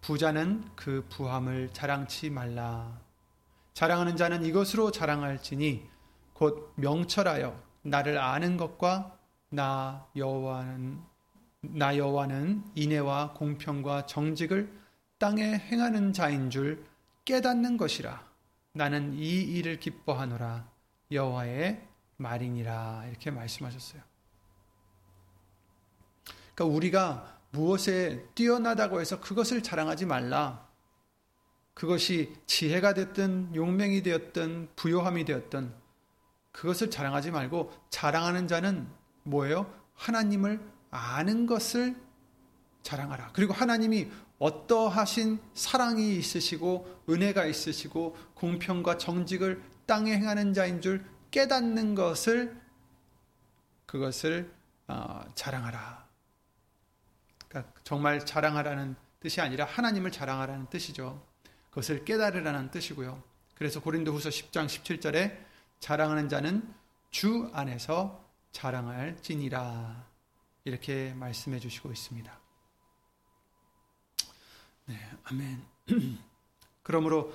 부자는 0.01 0.65
그 0.75 1.05
부함을 1.11 1.69
자랑치 1.75 2.31
말라. 2.31 2.99
자랑하는 3.75 4.17
자는 4.17 4.43
이것으로 4.43 4.91
자랑할지니 4.91 5.87
곧 6.33 6.73
명철하여 6.77 7.63
나를 7.83 8.17
아는 8.17 8.57
것과 8.57 9.19
나 9.51 10.07
여호와는 10.17 10.99
나 11.61 11.99
여호와는 11.99 12.65
인애와 12.75 13.35
공평과 13.35 14.07
정직을 14.07 14.73
땅에 15.19 15.43
행하는 15.43 16.15
자인 16.15 16.49
줄 16.49 16.83
깨닫는 17.27 17.77
것이라. 17.77 18.34
나는 18.75 19.15
이 19.15 19.41
일을 19.41 19.79
기뻐하노라. 19.79 20.69
여호와의 21.13 21.89
말이니라. 22.17 23.07
이렇게 23.09 23.31
말씀하셨어요. 23.31 24.03
그러니까 26.55 26.77
우리가 26.77 27.39
무엇에 27.51 28.27
뛰어나다고 28.35 29.01
해서 29.01 29.21
그것을 29.21 29.63
자랑하지 29.63 30.07
말라. 30.07 30.69
그것이 31.73 32.35
지혜가 32.47 32.95
됐든 32.95 33.55
용맹이 33.55 34.03
되었든 34.03 34.71
부요함이 34.75 35.25
되었든 35.25 35.73
그것을 36.53 36.91
자랑하지 36.91 37.31
말고 37.31 37.73
자랑하는 37.91 38.49
자는 38.49 38.89
뭐예요? 39.23 39.73
하나님을 39.95 40.61
아는 40.91 41.47
것을 41.47 41.97
자랑하라. 42.83 43.31
그리고 43.33 43.53
하나님이 43.53 44.11
어떠하신 44.39 45.41
사랑이 45.55 46.17
있으시고 46.17 47.03
은혜가 47.09 47.47
있으시고 47.47 48.17
공평과 48.35 48.99
정직을 48.99 49.63
땅에 49.87 50.13
행하는 50.13 50.53
자인 50.55 50.81
줄 50.81 51.05
깨닫는 51.31 51.95
것을 51.95 52.61
그것을 53.87 54.53
어, 54.87 55.25
자랑하라. 55.35 56.07
그러니까 57.49 57.73
정말 57.85 58.25
자랑하라는 58.25 58.97
뜻이 59.21 59.41
아니라 59.41 59.65
하나님을 59.65 60.11
자랑하라는 60.11 60.67
뜻이죠. 60.69 61.25
그것을 61.71 62.05
깨달으라는 62.05 62.71
뜻이고요. 62.71 63.23
그래서 63.55 63.81
고린도후서 63.81 64.29
10장 64.29 64.67
17절에 64.67 65.39
자랑하는 65.81 66.29
자는 66.29 66.75
주 67.11 67.51
안에서 67.53 68.25
자랑할지니라 68.53 70.07
이렇게 70.65 71.15
말씀해 71.15 71.59
주시고 71.59 71.91
있습니다. 71.91 72.44
네, 74.87 74.97
아멘. 75.25 75.63
그러므로 76.83 77.33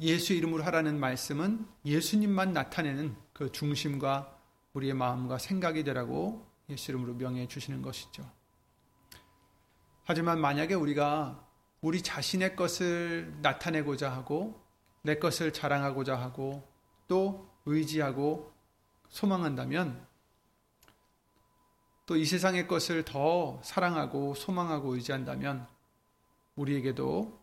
예수 0.00 0.32
이름으로 0.32 0.64
하라는 0.64 0.98
말씀은 0.98 1.66
예수님만 1.84 2.52
나타내는 2.52 3.14
그 3.32 3.52
중심과 3.52 4.38
우리의 4.72 4.94
마음과 4.94 5.38
생각이 5.38 5.84
되라고 5.84 6.46
예수 6.70 6.90
이름으로 6.90 7.14
명해 7.14 7.48
주시는 7.48 7.82
것이죠. 7.82 8.28
하지만 10.04 10.40
만약에 10.40 10.74
우리가 10.74 11.46
우리 11.82 12.00
자신의 12.00 12.56
것을 12.56 13.34
나타내고자 13.42 14.10
하고 14.10 14.62
내 15.02 15.16
것을 15.16 15.52
자랑하고자 15.52 16.16
하고 16.16 16.66
또 17.06 17.48
의지하고 17.66 18.52
소망한다면 19.08 20.06
또 22.12 22.16
이 22.16 22.26
세상의 22.26 22.68
것을 22.68 23.06
더 23.06 23.58
사랑하고 23.62 24.34
소망하고 24.34 24.96
의지한다면 24.96 25.66
우리에게도 26.56 27.40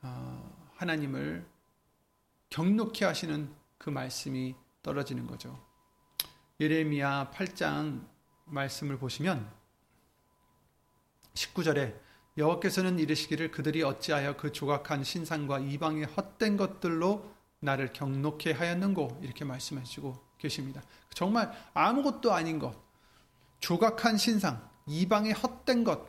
어, 0.00 0.70
하나님을 0.76 1.46
경록히 2.48 3.04
하시는 3.04 3.54
그 3.76 3.90
말씀이 3.90 4.54
떨어지는 4.82 5.26
거죠. 5.26 5.62
예레미야 6.58 7.32
8장 7.34 8.06
말씀을 8.46 8.96
보시면 8.96 9.46
19절에 11.34 11.94
여호와께서는 12.38 12.98
이르시기를 12.98 13.50
그들이 13.50 13.82
어찌하여 13.82 14.38
그 14.38 14.52
조각한 14.52 15.04
신상과 15.04 15.58
이방의 15.58 16.06
헛된 16.06 16.56
것들로 16.56 17.30
나를 17.60 17.92
경록해 17.92 18.52
하였는고 18.52 19.20
이렇게 19.22 19.44
말씀하시고 19.44 20.16
계십니다. 20.38 20.82
정말 21.12 21.52
아무것도 21.74 22.32
아닌 22.32 22.58
것, 22.58 22.87
조각한 23.60 24.16
신상, 24.16 24.68
이방의 24.86 25.32
헛된 25.32 25.84
것, 25.84 26.06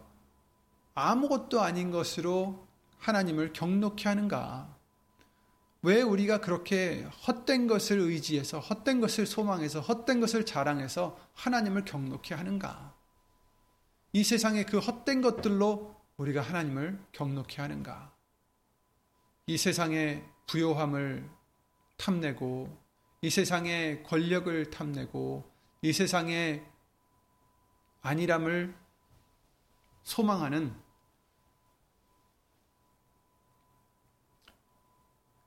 아무것도 0.94 1.62
아닌 1.62 1.92
것으로 1.92 2.68
하나님을 2.98 3.54
경록히 3.54 4.08
하는가? 4.08 4.76
왜 5.82 6.02
우리가 6.02 6.42
그렇게 6.42 7.08
헛된 7.28 7.68
것을 7.68 8.00
의지해서, 8.00 8.60
헛된 8.60 9.00
것을 9.00 9.26
소망해서, 9.26 9.80
헛된 9.80 10.20
것을 10.20 10.46
자랑해서 10.46 11.18
하나님을 11.36 11.86
경록히 11.86 12.34
하는가? 12.34 12.94
이 14.12 14.24
세상의 14.24 14.66
그 14.66 14.80
헛된 14.80 15.22
것들로 15.22 15.96
우리가 16.18 16.42
하나님을 16.42 17.00
경록히 17.14 17.62
하는가? 17.62 18.12
이 19.48 19.58
세상의 19.58 20.26
부요함을 20.48 21.30
탐내고 21.98 22.78
이 23.22 23.30
세상의 23.30 24.04
권력을 24.04 24.70
탐내고 24.70 25.50
이 25.82 25.94
세상의 25.94 26.66
안일함을 28.02 28.76
소망하는 30.04 30.74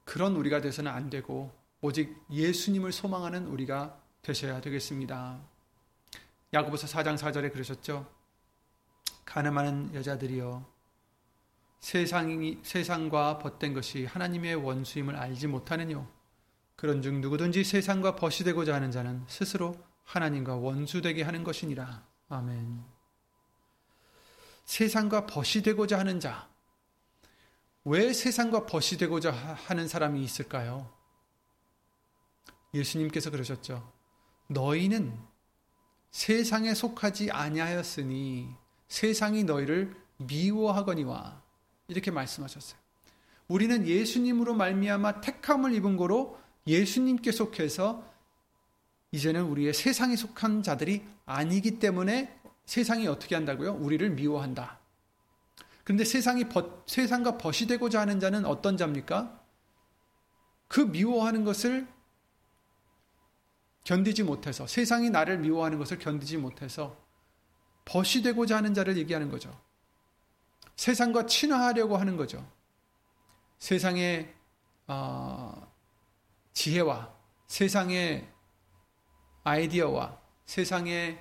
그런 0.04 0.36
우리가 0.36 0.60
돼서는 0.60 0.90
안 0.90 1.08
되고 1.08 1.56
오직 1.80 2.14
예수님을 2.30 2.92
소망하는 2.92 3.46
우리가 3.46 3.98
되셔야 4.20 4.60
되겠습니다. 4.60 5.40
야고보서 6.52 6.86
4장 6.86 7.16
4절에 7.16 7.52
그러셨죠. 7.52 8.06
가늠하는 9.24 9.94
여자들이여 9.94 10.70
세상이 11.80 12.60
세상과 12.62 13.38
벗된 13.38 13.74
것이 13.74 14.04
하나님의 14.04 14.56
원수임을 14.56 15.16
알지 15.16 15.48
못하느뇨. 15.48 16.06
그런즉 16.76 17.14
누구든지 17.14 17.64
세상과 17.64 18.16
벗이 18.16 18.44
되고자 18.44 18.74
하는 18.74 18.90
자는 18.90 19.24
스스로 19.26 19.74
하나님과 20.04 20.56
원수되게 20.56 21.22
하는 21.22 21.42
것이니라. 21.42 22.11
아멘. 22.32 22.82
세상과 24.64 25.26
벗이 25.26 25.62
되고자 25.62 25.98
하는 25.98 26.18
자. 26.18 26.48
왜 27.84 28.14
세상과 28.14 28.64
벗이 28.64 28.96
되고자 28.98 29.32
하는 29.32 29.86
사람이 29.86 30.22
있을까요? 30.22 30.90
예수님께서 32.72 33.30
그러셨죠. 33.30 33.92
너희는 34.48 35.14
세상에 36.10 36.72
속하지 36.72 37.30
아니하였으니 37.30 38.48
세상이 38.88 39.44
너희를 39.44 39.94
미워하거니와 40.16 41.42
이렇게 41.88 42.10
말씀하셨어요. 42.10 42.80
우리는 43.48 43.86
예수님으로 43.86 44.54
말미암아 44.54 45.20
택함을 45.20 45.74
입은 45.74 45.98
거로 45.98 46.40
예수님께 46.66 47.30
속해서 47.30 48.10
이제는 49.12 49.44
우리의 49.44 49.74
세상에 49.74 50.16
속한 50.16 50.62
자들이 50.62 51.06
아니기 51.26 51.78
때문에 51.78 52.40
세상이 52.64 53.06
어떻게 53.06 53.34
한다고요? 53.34 53.74
우리를 53.74 54.08
미워한다. 54.10 54.78
그런데 55.84 56.04
세상이 56.04 56.48
벗, 56.48 56.88
세상과 56.88 57.38
벗이 57.38 57.66
되고자 57.68 58.00
하는 58.00 58.20
자는 58.20 58.46
어떤 58.46 58.76
자입니까? 58.76 59.40
그 60.68 60.80
미워하는 60.80 61.44
것을 61.44 61.86
견디지 63.84 64.22
못해서 64.22 64.66
세상이 64.66 65.10
나를 65.10 65.38
미워하는 65.38 65.78
것을 65.78 65.98
견디지 65.98 66.38
못해서 66.38 66.96
벗이 67.84 68.22
되고자 68.22 68.56
하는 68.56 68.72
자를 68.72 68.96
얘기하는 68.96 69.28
거죠. 69.28 69.54
세상과 70.76 71.26
친화하려고 71.26 71.96
하는 71.96 72.16
거죠. 72.16 72.48
세상의 73.58 74.32
어, 74.86 75.70
지혜와 76.54 77.12
세상의 77.46 78.31
아이디어와 79.44 80.18
세상의 80.46 81.18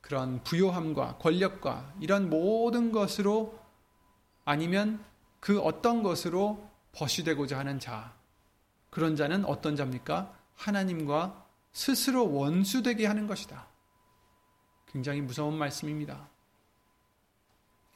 그런 0.00 0.42
부요함과 0.44 1.18
권력과 1.18 1.94
이런 2.00 2.30
모든 2.30 2.92
것으로 2.92 3.58
아니면 4.44 5.04
그 5.40 5.60
어떤 5.60 6.02
것으로 6.02 6.70
벗이되고자 6.92 7.58
하는 7.58 7.78
자. 7.78 8.14
그런 8.90 9.16
자는 9.16 9.44
어떤 9.44 9.76
자입니까? 9.76 10.32
하나님과 10.54 11.46
스스로 11.72 12.32
원수되게 12.32 13.06
하는 13.06 13.26
것이다. 13.26 13.66
굉장히 14.86 15.20
무서운 15.20 15.58
말씀입니다. 15.58 16.28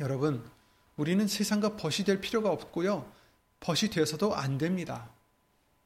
여러분, 0.00 0.48
우리는 0.96 1.26
세상과 1.26 1.76
벗이 1.76 2.04
될 2.04 2.20
필요가 2.20 2.50
없고요. 2.50 3.10
벗이 3.60 3.90
되어서도 3.90 4.34
안 4.34 4.58
됩니다. 4.58 5.10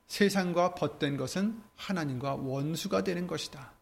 세상과 0.06 0.74
벗된 0.74 1.16
것은 1.16 1.60
하나님과 1.76 2.34
원수가 2.36 3.04
되는 3.04 3.26
것이다. 3.26 3.72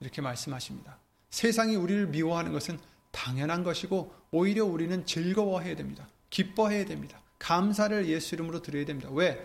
이렇게 0.00 0.22
말씀하십니다. 0.22 0.98
세상이 1.30 1.76
우리를 1.76 2.08
미워하는 2.08 2.52
것은 2.52 2.78
당연한 3.10 3.62
것이고 3.64 4.14
오히려 4.30 4.64
우리는 4.64 5.04
즐거워해야 5.04 5.76
됩니다. 5.76 6.08
기뻐해야 6.30 6.84
됩니다. 6.84 7.20
감사를 7.38 8.06
예수 8.08 8.34
이름으로 8.34 8.62
드려야 8.62 8.84
됩니다. 8.84 9.08
왜? 9.12 9.44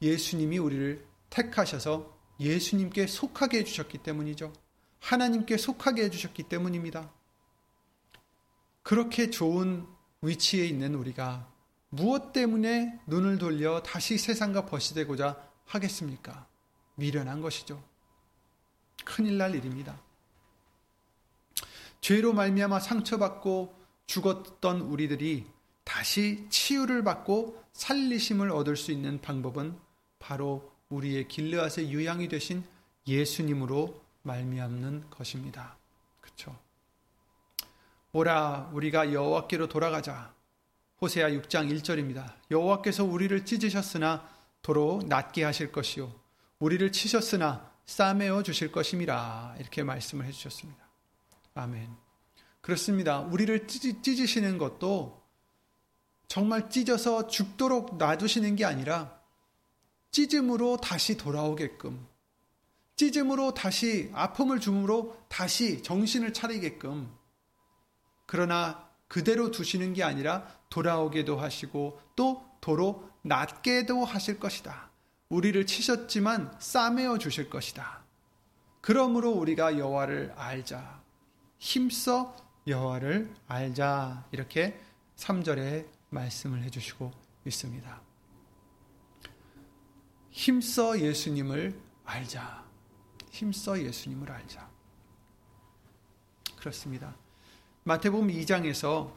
예수님이 0.00 0.58
우리를 0.58 1.04
택하셔서 1.30 2.16
예수님께 2.40 3.06
속하게 3.06 3.58
해주셨기 3.58 3.98
때문이죠. 3.98 4.52
하나님께 5.00 5.56
속하게 5.56 6.04
해주셨기 6.04 6.44
때문입니다. 6.44 7.12
그렇게 8.82 9.30
좋은 9.30 9.86
위치에 10.22 10.64
있는 10.64 10.94
우리가 10.94 11.52
무엇 11.90 12.32
때문에 12.32 13.00
눈을 13.06 13.38
돌려 13.38 13.82
다시 13.82 14.18
세상과 14.18 14.66
벗이되고자 14.66 15.36
하겠습니까? 15.64 16.46
미련한 16.96 17.40
것이죠. 17.40 17.82
큰일 19.04 19.38
날 19.38 19.54
일입니다. 19.54 19.98
죄로 22.00 22.32
말미암아 22.32 22.80
상처받고 22.80 23.74
죽었던 24.06 24.80
우리들이 24.82 25.46
다시 25.84 26.46
치유를 26.50 27.04
받고 27.04 27.62
살리심을 27.72 28.50
얻을 28.50 28.76
수 28.76 28.92
있는 28.92 29.20
방법은 29.20 29.78
바로 30.18 30.72
우리의 30.90 31.28
길르앗의 31.28 31.90
유양이 31.90 32.28
되신 32.28 32.64
예수님으로 33.06 34.02
말미암는 34.22 35.10
것입니다. 35.10 35.76
그렇죠? 36.20 36.58
오라 38.12 38.70
우리가 38.72 39.12
여호와께로 39.12 39.68
돌아가자. 39.68 40.34
호세아 41.00 41.30
6장 41.30 41.72
1절입니다. 41.72 42.34
여호와께서 42.50 43.04
우리를 43.04 43.44
찢으셨으나 43.44 44.28
도로 44.62 45.00
낫게 45.06 45.44
하실 45.44 45.70
것이요 45.70 46.12
우리를 46.58 46.90
치셨으나 46.90 47.70
싸매어 47.86 48.42
주실 48.42 48.72
것임이라 48.72 49.56
이렇게 49.60 49.84
말씀을 49.84 50.26
해 50.26 50.32
주셨습니다. 50.32 50.88
아멘. 51.54 51.88
그렇습니다. 52.60 53.20
우리를 53.20 53.68
찢, 53.68 54.20
으시는 54.20 54.58
것도 54.58 55.22
정말 56.26 56.68
찢어서 56.68 57.28
죽도록 57.28 57.96
놔두시는 57.96 58.56
게 58.56 58.64
아니라 58.64 59.18
찢음으로 60.10 60.78
다시 60.78 61.16
돌아오게끔 61.16 62.06
찢음으로 62.96 63.54
다시 63.54 64.10
아픔을 64.12 64.58
줌으로 64.58 65.16
다시 65.28 65.82
정신을 65.82 66.32
차리게끔 66.32 67.16
그러나 68.26 68.90
그대로 69.06 69.50
두시는 69.50 69.94
게 69.94 70.02
아니라 70.02 70.57
돌아오게도 70.70 71.38
하시고 71.38 72.00
또 72.16 72.44
도로 72.60 73.08
낫게도 73.22 74.04
하실 74.04 74.38
것이다. 74.38 74.90
우리를 75.28 75.66
치셨지만 75.66 76.56
싸매어 76.58 77.18
주실 77.18 77.50
것이다. 77.50 78.04
그러므로 78.80 79.30
우리가 79.32 79.78
여호와를 79.78 80.32
알자. 80.36 81.02
힘써 81.58 82.34
여호와를 82.66 83.34
알자. 83.46 84.26
이렇게 84.32 84.80
3절에 85.16 85.86
말씀을 86.10 86.62
해 86.62 86.70
주시고 86.70 87.12
있습니다. 87.44 88.00
힘써 90.30 90.98
예수님을 90.98 91.78
알자. 92.04 92.64
힘써 93.30 93.80
예수님을 93.80 94.30
알자. 94.30 94.68
그렇습니다. 96.56 97.14
마태복음 97.84 98.28
2장에서 98.28 99.12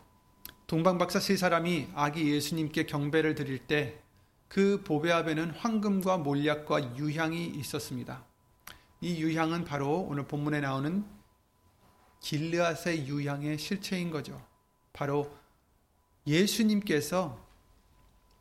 동방박사 0.72 1.20
세 1.20 1.36
사람이 1.36 1.90
아기 1.94 2.34
예수님께 2.34 2.88
경배를 2.88 3.36
드릴 3.36 3.60
때 3.60 4.02
그 4.52 4.84
보배 4.84 5.10
앞에는 5.10 5.52
황금과 5.52 6.18
몰약과 6.18 6.98
유향이 6.98 7.48
있었습니다. 7.48 8.26
이 9.00 9.22
유향은 9.22 9.64
바로 9.64 10.02
오늘 10.02 10.28
본문에 10.28 10.60
나오는 10.60 11.06
길르앗의 12.20 13.08
유향의 13.08 13.58
실체인 13.58 14.12
거죠. 14.12 14.46
바로 14.92 15.34
예수님께서 16.28 17.42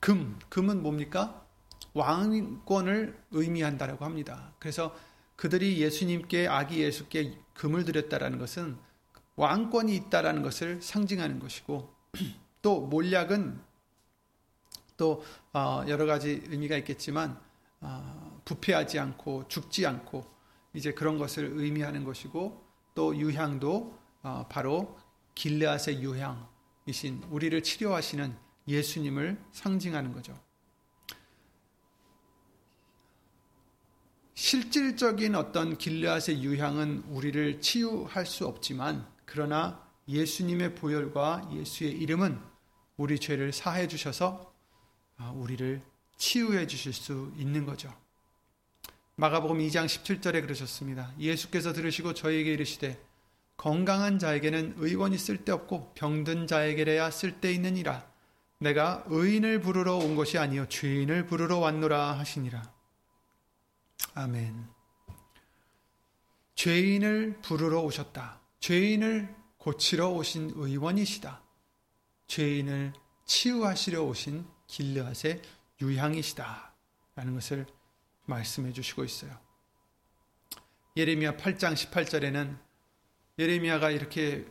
금, 0.00 0.36
금은 0.48 0.82
뭡니까? 0.82 1.46
왕권을 1.94 3.16
의미한다라고 3.30 4.04
합니다. 4.04 4.52
그래서 4.58 4.96
그들이 5.36 5.80
예수님께 5.80 6.48
아기 6.48 6.80
예수께 6.82 7.38
금을 7.54 7.84
드렸다라는 7.84 8.40
것은 8.40 8.76
왕권이 9.36 9.94
있다라는 9.94 10.42
것을 10.42 10.82
상징하는 10.82 11.38
것이고 11.38 11.99
또 12.62 12.80
몰약은 12.80 13.60
또 14.96 15.24
어, 15.52 15.82
여러 15.88 16.06
가지 16.06 16.42
의미가 16.48 16.76
있겠지만 16.78 17.40
어, 17.80 18.40
부패하지 18.44 18.98
않고 18.98 19.48
죽지 19.48 19.86
않고 19.86 20.24
이제 20.74 20.92
그런 20.92 21.18
것을 21.18 21.50
의미하는 21.54 22.04
것이고 22.04 22.62
또 22.94 23.16
유향도 23.16 23.98
어, 24.22 24.46
바로 24.50 24.98
길르앗의 25.34 26.02
유향이신 26.02 27.24
우리를 27.30 27.62
치료하시는 27.62 28.36
예수님을 28.68 29.42
상징하는 29.52 30.12
거죠. 30.12 30.38
실질적인 34.34 35.34
어떤 35.34 35.76
길르앗의 35.76 36.42
유향은 36.42 37.04
우리를 37.08 37.60
치유할 37.60 38.24
수 38.26 38.46
없지만 38.46 39.06
그러나 39.24 39.89
예수님의 40.10 40.74
보혈과 40.74 41.50
예수의 41.52 41.92
이름은 41.92 42.38
우리 42.96 43.18
죄를 43.18 43.52
사해 43.52 43.88
주셔서 43.88 44.52
아, 45.16 45.30
우리를 45.30 45.80
치유해 46.16 46.66
주실 46.66 46.92
수 46.92 47.32
있는 47.36 47.64
거죠. 47.64 47.94
마가복음 49.16 49.58
2장 49.58 49.86
17절에 49.86 50.42
그러셨습니다. 50.42 51.12
예수께서 51.18 51.72
들으시고 51.72 52.14
저에게 52.14 52.52
이르시되 52.52 53.00
건강한 53.56 54.18
자에게는 54.18 54.74
의원이 54.78 55.18
쓸데없고 55.18 55.92
병든 55.94 56.46
자에게래야 56.46 57.10
쓸데있느니라. 57.10 58.10
내가 58.58 59.04
의인을 59.06 59.60
부르러 59.60 59.96
온 59.96 60.16
것이 60.16 60.38
아니요 60.38 60.66
죄인을 60.68 61.26
부르러 61.26 61.58
왔노라 61.58 62.18
하시니라. 62.18 62.62
아멘. 64.14 64.66
죄인을 66.54 67.38
부르러 67.42 67.80
오셨다. 67.80 68.40
죄인을 68.60 69.39
고치러 69.60 70.08
오신 70.08 70.52
의원이시다. 70.56 71.42
죄인을 72.26 72.94
치유하시려 73.26 74.02
오신 74.02 74.46
길르앗의 74.66 75.42
유향이시다. 75.82 76.72
라는 77.14 77.34
것을 77.34 77.66
말씀해 78.24 78.72
주시고 78.72 79.04
있어요. 79.04 79.38
예레미야 80.96 81.36
8장 81.36 81.74
18절에는 81.74 82.58
예레미야가 83.38 83.90
이렇게 83.90 84.46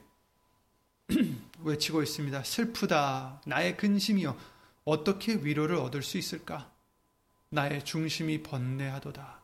외치고 1.63 2.04
있습니다. 2.04 2.43
슬프다. 2.43 3.41
나의 3.48 3.78
근심이여. 3.78 4.38
어떻게 4.86 5.34
위로를 5.34 5.78
얻을 5.78 6.04
수 6.04 6.19
있을까? 6.19 6.72
나의 7.50 7.84
중심이 7.84 8.43
번뇌하도다. 8.43 9.43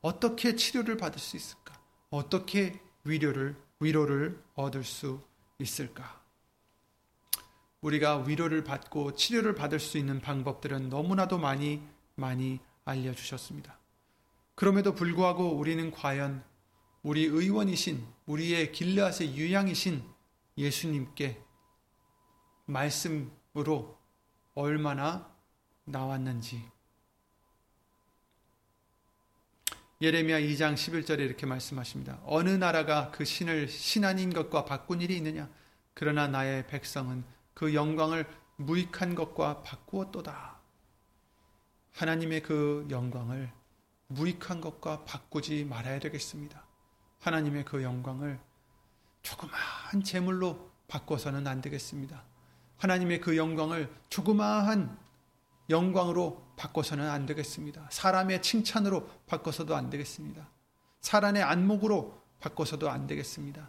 어떻게 0.00 0.56
치료를 0.56 0.96
받을 0.96 1.20
수 1.20 1.36
있을까? 1.36 1.78
어떻게 2.08 2.80
위로를 3.04 3.54
위로를 3.82 4.42
얻을 4.54 4.84
수 4.84 5.20
있을까? 5.58 6.20
우리가 7.80 8.18
위로를 8.18 8.62
받고 8.62 9.14
치료를 9.14 9.54
받을 9.54 9.80
수 9.80 9.98
있는 9.98 10.20
방법들은 10.20 10.88
너무나도 10.88 11.38
많이 11.38 11.82
많이 12.14 12.60
알려 12.84 13.12
주셨습니다. 13.14 13.78
그럼에도 14.54 14.94
불구하고 14.94 15.56
우리는 15.56 15.90
과연 15.90 16.44
우리 17.02 17.24
의원이신 17.24 18.06
우리의 18.26 18.70
길르앗의 18.72 19.36
유양이신 19.36 20.02
예수님께 20.56 21.42
말씀으로 22.66 23.98
얼마나 24.54 25.28
나왔는지 25.84 26.62
예레미야 30.02 30.40
2장 30.40 30.74
11절에 30.74 31.20
이렇게 31.20 31.46
말씀하십니다. 31.46 32.18
어느 32.24 32.50
나라가 32.50 33.12
그 33.12 33.24
신을 33.24 33.68
신 33.68 34.04
아닌 34.04 34.32
것과 34.32 34.64
바꾼 34.64 35.00
일이 35.00 35.16
있느냐? 35.16 35.48
그러나 35.94 36.26
나의 36.26 36.66
백성은 36.66 37.22
그 37.54 37.72
영광을 37.72 38.26
무익한 38.56 39.14
것과 39.14 39.62
바꾸었도다. 39.62 40.58
하나님의 41.92 42.42
그 42.42 42.84
영광을 42.90 43.52
무익한 44.08 44.60
것과 44.60 45.04
바꾸지 45.04 45.66
말아야 45.66 46.00
되겠습니다. 46.00 46.66
하나님의 47.20 47.64
그 47.64 47.84
영광을 47.84 48.40
조그마한 49.22 50.02
재물로 50.02 50.68
바꿔서는 50.88 51.46
안 51.46 51.60
되겠습니다. 51.60 52.24
하나님의 52.78 53.20
그 53.20 53.36
영광을 53.36 53.88
조그마한 54.08 54.98
영광으로 55.70 56.44
바꿔서는 56.62 57.10
안 57.10 57.26
되겠습니다. 57.26 57.88
사람의 57.90 58.40
칭찬으로 58.40 59.08
바꿔서도 59.26 59.74
안 59.74 59.90
되겠습니다. 59.90 60.48
사람의 61.00 61.42
안목으로 61.42 62.22
바꿔서도 62.38 62.88
안 62.88 63.08
되겠습니다. 63.08 63.68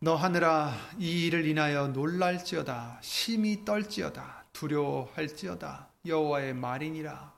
너 0.00 0.14
하늘아 0.14 0.74
이 0.98 1.24
일을 1.26 1.46
인하여 1.46 1.88
놀랄지어다 1.88 2.98
심히 3.00 3.64
떨지어다 3.64 4.44
두려워할지어다 4.52 5.88
여호와의 6.04 6.52
말이니라 6.52 7.34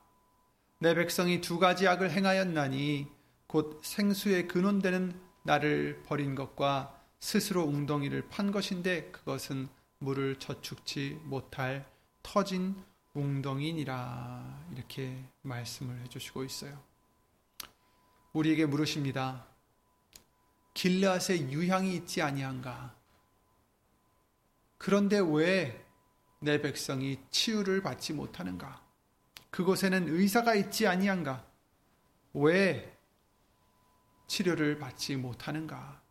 내 0.79 0.93
백성이 0.93 1.39
두 1.39 1.57
가지 1.57 1.87
악을 1.87 2.11
행하였나니 2.11 3.07
곧 3.47 3.79
생수의 3.81 4.49
근원되는 4.49 5.17
나를 5.43 6.03
버린 6.05 6.35
것과 6.35 6.99
스스로 7.21 7.63
웅덩이를 7.63 8.27
판 8.27 8.51
것인데 8.51 9.09
그것은 9.11 9.69
물을 9.99 10.37
저축치 10.37 11.19
못할 11.23 11.89
터진 12.23 12.75
웅덩이니라 13.13 14.67
이렇게 14.73 15.23
말씀을 15.41 15.99
해주시고 16.01 16.43
있어요. 16.43 16.81
우리에게 18.33 18.65
물으십니다. 18.65 19.45
길앗에 20.73 21.49
유향이 21.49 21.95
있지 21.95 22.21
아니한가? 22.21 22.95
그런데 24.77 25.19
왜 25.19 25.89
내 26.41 26.61
백성이 26.61 27.19
치유를 27.31 27.81
받지 27.81 28.13
못하는가? 28.13 28.81
그곳에는 29.49 30.07
의사가 30.07 30.55
있지 30.55 30.87
아니한가? 30.87 31.45
왜 32.33 32.97
치료를 34.27 34.79
받지 34.79 35.17
못하는가? 35.17 36.01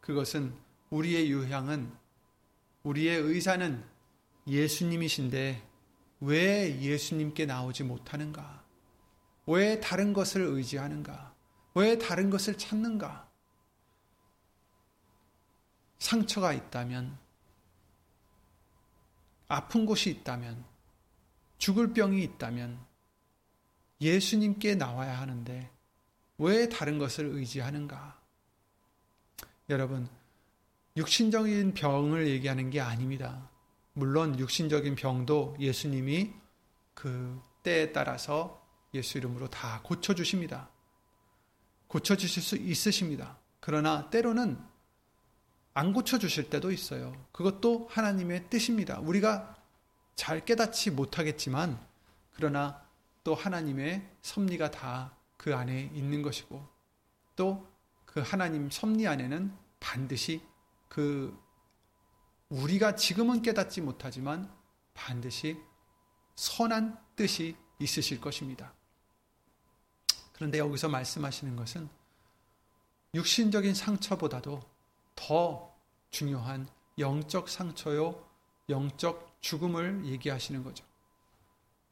그것은 0.00 0.56
우리의 0.90 1.30
유향은 1.30 1.92
우리의 2.86 3.18
의사는 3.18 3.84
예수님이신데 4.46 5.60
왜 6.20 6.80
예수님께 6.80 7.44
나오지 7.44 7.82
못하는가? 7.82 8.64
왜 9.46 9.80
다른 9.80 10.12
것을 10.12 10.42
의지하는가? 10.42 11.34
왜 11.74 11.98
다른 11.98 12.30
것을 12.30 12.56
찾는가? 12.56 13.28
상처가 15.98 16.52
있다면, 16.52 17.18
아픈 19.48 19.84
곳이 19.84 20.10
있다면, 20.10 20.64
죽을 21.58 21.92
병이 21.92 22.22
있다면, 22.22 22.78
예수님께 24.00 24.76
나와야 24.76 25.20
하는데, 25.20 25.70
왜 26.38 26.68
다른 26.68 26.98
것을 26.98 27.26
의지하는가? 27.26 28.20
여러분, 29.70 30.08
육신적인 30.96 31.74
병을 31.74 32.28
얘기하는 32.28 32.70
게 32.70 32.80
아닙니다. 32.80 33.50
물론 33.92 34.38
육신적인 34.38 34.94
병도 34.94 35.56
예수님이 35.58 36.32
그 36.94 37.40
때에 37.62 37.92
따라서 37.92 38.66
예수 38.94 39.18
이름으로 39.18 39.48
다 39.48 39.80
고쳐주십니다. 39.82 40.70
고쳐주실 41.88 42.42
수 42.42 42.56
있으십니다. 42.56 43.38
그러나 43.60 44.08
때로는 44.10 44.58
안 45.74 45.92
고쳐주실 45.92 46.48
때도 46.48 46.70
있어요. 46.72 47.12
그것도 47.32 47.88
하나님의 47.90 48.48
뜻입니다. 48.48 48.98
우리가 49.00 49.54
잘 50.14 50.44
깨닫지 50.44 50.90
못하겠지만, 50.92 51.78
그러나 52.32 52.82
또 53.22 53.34
하나님의 53.34 54.08
섭리가 54.22 54.70
다 54.70 55.14
그 55.36 55.54
안에 55.54 55.90
있는 55.94 56.22
것이고, 56.22 56.66
또 57.36 57.76
그 58.16 58.22
하나님 58.22 58.70
섭리 58.70 59.06
안에는 59.06 59.52
반드시 59.78 60.40
그 60.96 61.38
우리가 62.48 62.96
지금은 62.96 63.42
깨닫지 63.42 63.82
못하지만 63.82 64.50
반드시 64.94 65.60
선한 66.36 66.98
뜻이 67.14 67.54
있으실 67.78 68.18
것입니다. 68.18 68.72
그런데 70.32 70.58
여기서 70.58 70.88
말씀하시는 70.88 71.54
것은 71.54 71.90
육신적인 73.12 73.74
상처보다도 73.74 74.62
더 75.14 75.76
중요한 76.08 76.66
영적 76.98 77.50
상처요, 77.50 78.26
영적 78.70 79.36
죽음을 79.42 80.06
얘기하시는 80.06 80.64
거죠. 80.64 80.82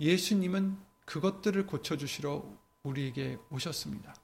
예수님은 0.00 0.78
그것들을 1.04 1.66
고쳐주시러 1.66 2.42
우리에게 2.84 3.36
오셨습니다. 3.50 4.14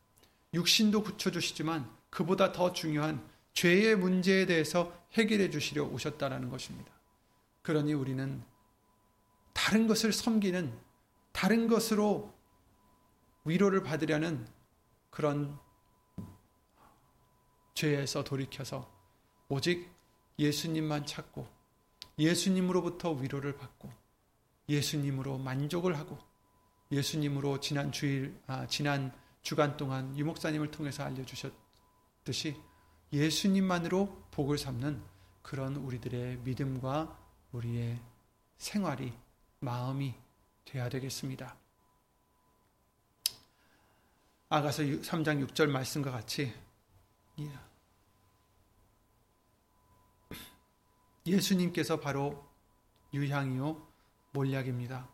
육신도 0.55 1.03
고쳐주시지만 1.03 1.95
그보다 2.09 2.53
더 2.53 2.73
중요한 2.73 3.30
죄의 3.53 3.97
문제에 3.97 4.47
대해서 4.47 4.93
해결해 5.13 5.51
주시려 5.51 5.85
오셨다라는 5.85 6.51
것입니다. 6.51 6.93
그러니 7.63 7.93
우리는 7.93 8.43
다른 9.53 9.87
것을 9.87 10.13
섬기는 10.13 10.73
다른 11.33 11.69
것으로 11.69 12.33
위로를 13.45 13.83
받으려는 13.83 14.47
그런 15.11 15.59
죄에서 17.75 18.25
돌이켜서 18.25 18.91
오직 19.49 19.91
예수님만 20.39 21.07
찾고 21.07 21.49
예수님으로부터 22.19 23.13
위로를 23.13 23.57
받고 23.57 23.91
예수님으로 24.69 25.39
만족을 25.39 25.99
하고 25.99 26.19
예수님으로 26.93 27.61
지난 27.61 27.93
주일 27.93 28.39
아, 28.47 28.67
지난 28.67 29.13
주간 29.43 29.77
동안 29.77 30.17
유 30.19 30.25
목사님을 30.25 30.71
통해서 30.71 31.05
알려 31.05 31.25
주셨듯이 31.25 32.61
예수님만으로 33.13 34.25
복을 34.31 34.59
삼는 34.59 35.03
그런 35.43 35.77
우리들의 35.77 36.39
믿음과 36.39 37.19
우리의 37.53 38.01
생활이, 38.59 39.13
마음이 39.59 40.15
되어야 40.65 40.89
되겠습니다. 40.89 41.57
아가서 44.49 44.83
3장 44.83 45.47
6절 45.47 45.69
말씀과 45.71 46.11
같이 46.11 46.53
예. 47.39 47.53
예수님께서 51.27 52.01
바로 52.01 52.49
유향이요 53.13 53.87
몰약입니다. 54.33 55.09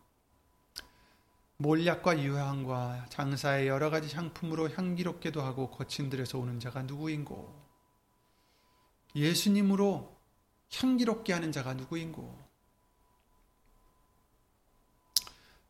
몰약과 1.57 2.21
유향과 2.21 3.07
장사의 3.09 3.67
여러 3.67 3.89
가지 3.89 4.15
향품으로 4.15 4.69
향기롭게도 4.69 5.41
하고 5.41 5.71
거친 5.71 6.09
들에서 6.09 6.37
오는 6.37 6.59
자가 6.59 6.83
누구인고 6.83 7.66
예수님으로 9.17 10.15
향기롭게 10.73 11.33
하는 11.33 11.51
자가 11.51 11.73
누구인고? 11.73 12.47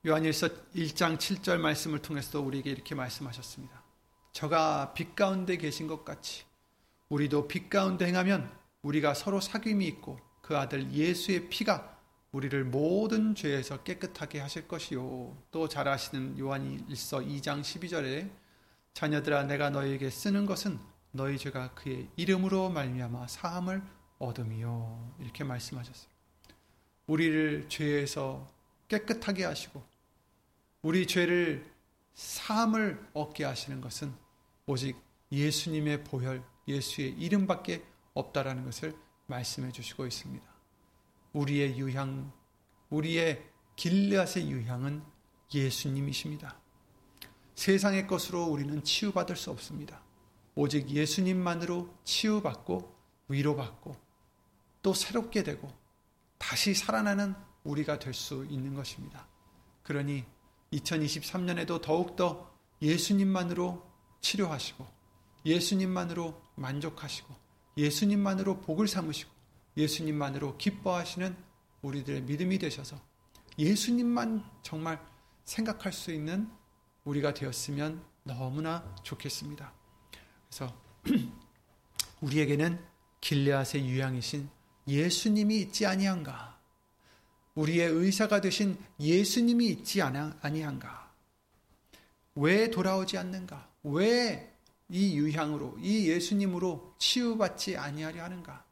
요한일서 0.06 0.48
1장 0.76 1.18
7절 1.18 1.58
말씀을 1.58 2.02
통해서 2.02 2.40
우리에게 2.40 2.70
이렇게 2.70 2.96
말씀하셨습니다. 2.96 3.84
저가 4.32 4.94
빛 4.94 5.16
가운데 5.16 5.58
계신 5.58 5.88
것 5.88 6.06
같이 6.06 6.46
우리도 7.10 7.48
빛 7.48 7.70
가운데 7.70 8.06
행하면 8.06 8.52
우리가 8.82 9.14
서로 9.14 9.40
사귐이 9.40 9.82
있고 9.84 10.20
그 10.42 10.58
아들 10.58 10.92
예수의 10.92 11.50
피가 11.50 11.98
우리를 12.32 12.64
모든 12.66 13.36
죄에서 13.36 13.84
깨끗하게 13.84 14.40
하실 14.40 14.68
것이요. 14.68 15.36
또 15.52 15.68
잘 15.68 15.88
아시는 15.88 16.38
요한일서 16.38 17.20
2장 17.20 17.62
12절에 17.62 18.30
자녀들아 18.94 19.44
내가 19.44 19.70
너에게 19.70 20.10
쓰는 20.10 20.46
것은 20.46 20.80
너희 21.18 21.38
죄가 21.38 21.74
그의 21.74 22.08
이름으로 22.16 22.70
말미암아 22.70 23.28
사함을 23.28 23.82
얻음이요 24.20 25.16
이렇게 25.20 25.44
말씀하셨어요. 25.44 26.10
우리를 27.08 27.68
죄에서 27.68 28.48
깨끗하게 28.88 29.44
하시고 29.44 29.84
우리 30.84 31.08
죄를 31.08 31.70
삶을 32.14 33.10
얻게 33.14 33.44
하시는 33.44 33.82
것은 33.82 34.14
오직 34.68 34.96
예수님의 35.32 36.04
보혈, 36.04 36.44
예수의 36.68 37.12
이름밖에 37.14 37.84
없다라는 38.14 38.64
것을 38.64 38.96
말씀해 39.26 39.72
주시고 39.72 40.06
있습니다. 40.06 40.46
우리의 41.34 41.78
유향, 41.78 42.32
우리의 42.90 43.44
길앗의 43.76 44.50
유향은 44.50 45.04
예수님이십니다. 45.54 46.58
세상의 47.56 48.08
것으로 48.08 48.46
우리는 48.46 48.84
치유받을 48.84 49.36
수 49.36 49.52
없습니다. 49.52 50.07
오직 50.58 50.90
예수님만으로 50.90 51.88
치유받고 52.04 52.96
위로받고 53.28 53.96
또 54.82 54.94
새롭게 54.96 55.44
되고 55.44 55.72
다시 56.40 56.74
살아나는 56.74 57.36
우리가 57.64 58.00
될 58.00 58.14
수 58.14 58.44
있는 58.50 58.74
것입니다. 58.74 59.28
그러니 59.84 60.26
2023년에도 60.74 61.80
더욱더 61.80 62.52
예수님만으로 62.82 63.86
치료하시고 64.20 64.86
예수님만으로 65.46 66.42
만족하시고 66.56 67.36
예수님만으로 67.78 68.62
복을 68.62 68.88
삼으시고 68.88 69.32
예수님만으로 69.78 70.58
기뻐하시는 70.58 71.38
우리들의 71.84 72.24
믿음이 72.24 72.58
되셔서 72.58 73.00
예수님만 73.60 74.44
정말 74.64 75.00
생각할 75.46 75.94
수 75.94 76.12
있는 76.12 76.50
우리가 77.04 77.36
되었으면 77.36 78.04
너무나 78.24 78.96
좋겠습니다. 79.04 79.77
그래서 80.50 80.74
우리에게는 82.22 82.84
길레앗의 83.22 83.88
유양이신 83.88 84.50
예수님이 84.88 85.58
있지 85.62 85.86
아니한가? 85.86 86.58
우리의 87.56 87.90
의사가 87.90 88.42
되신 88.42 88.78
예수님이 89.00 89.68
있지 89.68 90.02
아니한가? 90.02 91.12
왜 92.36 92.70
돌아오지 92.70 93.18
않는가? 93.18 93.70
왜 93.84 94.58
이 94.90 95.18
유향으로 95.18 95.78
이 95.80 96.08
예수님으로 96.10 96.96
치유받지 96.98 97.76
아니하려 97.76 98.24
하는가? 98.24 98.66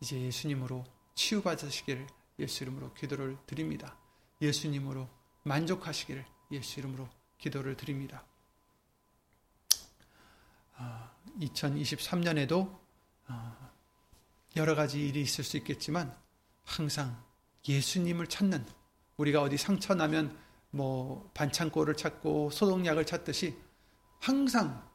이제 0.00 0.20
예수님으로 0.20 0.84
치유받으시기를 1.16 2.06
예수 2.38 2.62
이름으로 2.62 2.94
기도를 2.94 3.36
드립니다. 3.46 3.98
예수님으로 4.40 5.08
만족하시기를 5.42 6.24
예수 6.52 6.78
이름으로 6.78 7.08
기도를 7.38 7.76
드립니다. 7.76 8.24
2023년에도 11.40 12.78
아, 13.26 13.56
아, 13.60 13.70
여러 14.56 14.74
가지 14.74 15.06
일이 15.06 15.20
있을 15.20 15.44
수 15.44 15.56
있겠지만 15.56 16.14
항상 16.64 17.22
예수님을 17.66 18.26
찾는 18.26 18.66
우리가 19.16 19.42
어디 19.42 19.56
상처 19.56 19.94
나면 19.94 20.36
뭐 20.70 21.30
반창고를 21.34 21.96
찾고 21.96 22.50
소독약을 22.50 23.06
찾듯이 23.06 23.56
항상 24.20 24.86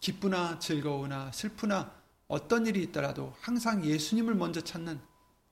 기쁘나 0.00 0.58
즐거우나 0.58 1.32
슬프나 1.32 2.02
어떤 2.28 2.66
일이 2.66 2.82
있더라도 2.84 3.34
항상 3.40 3.84
예수님을 3.84 4.34
먼저 4.34 4.60
찾는 4.60 5.00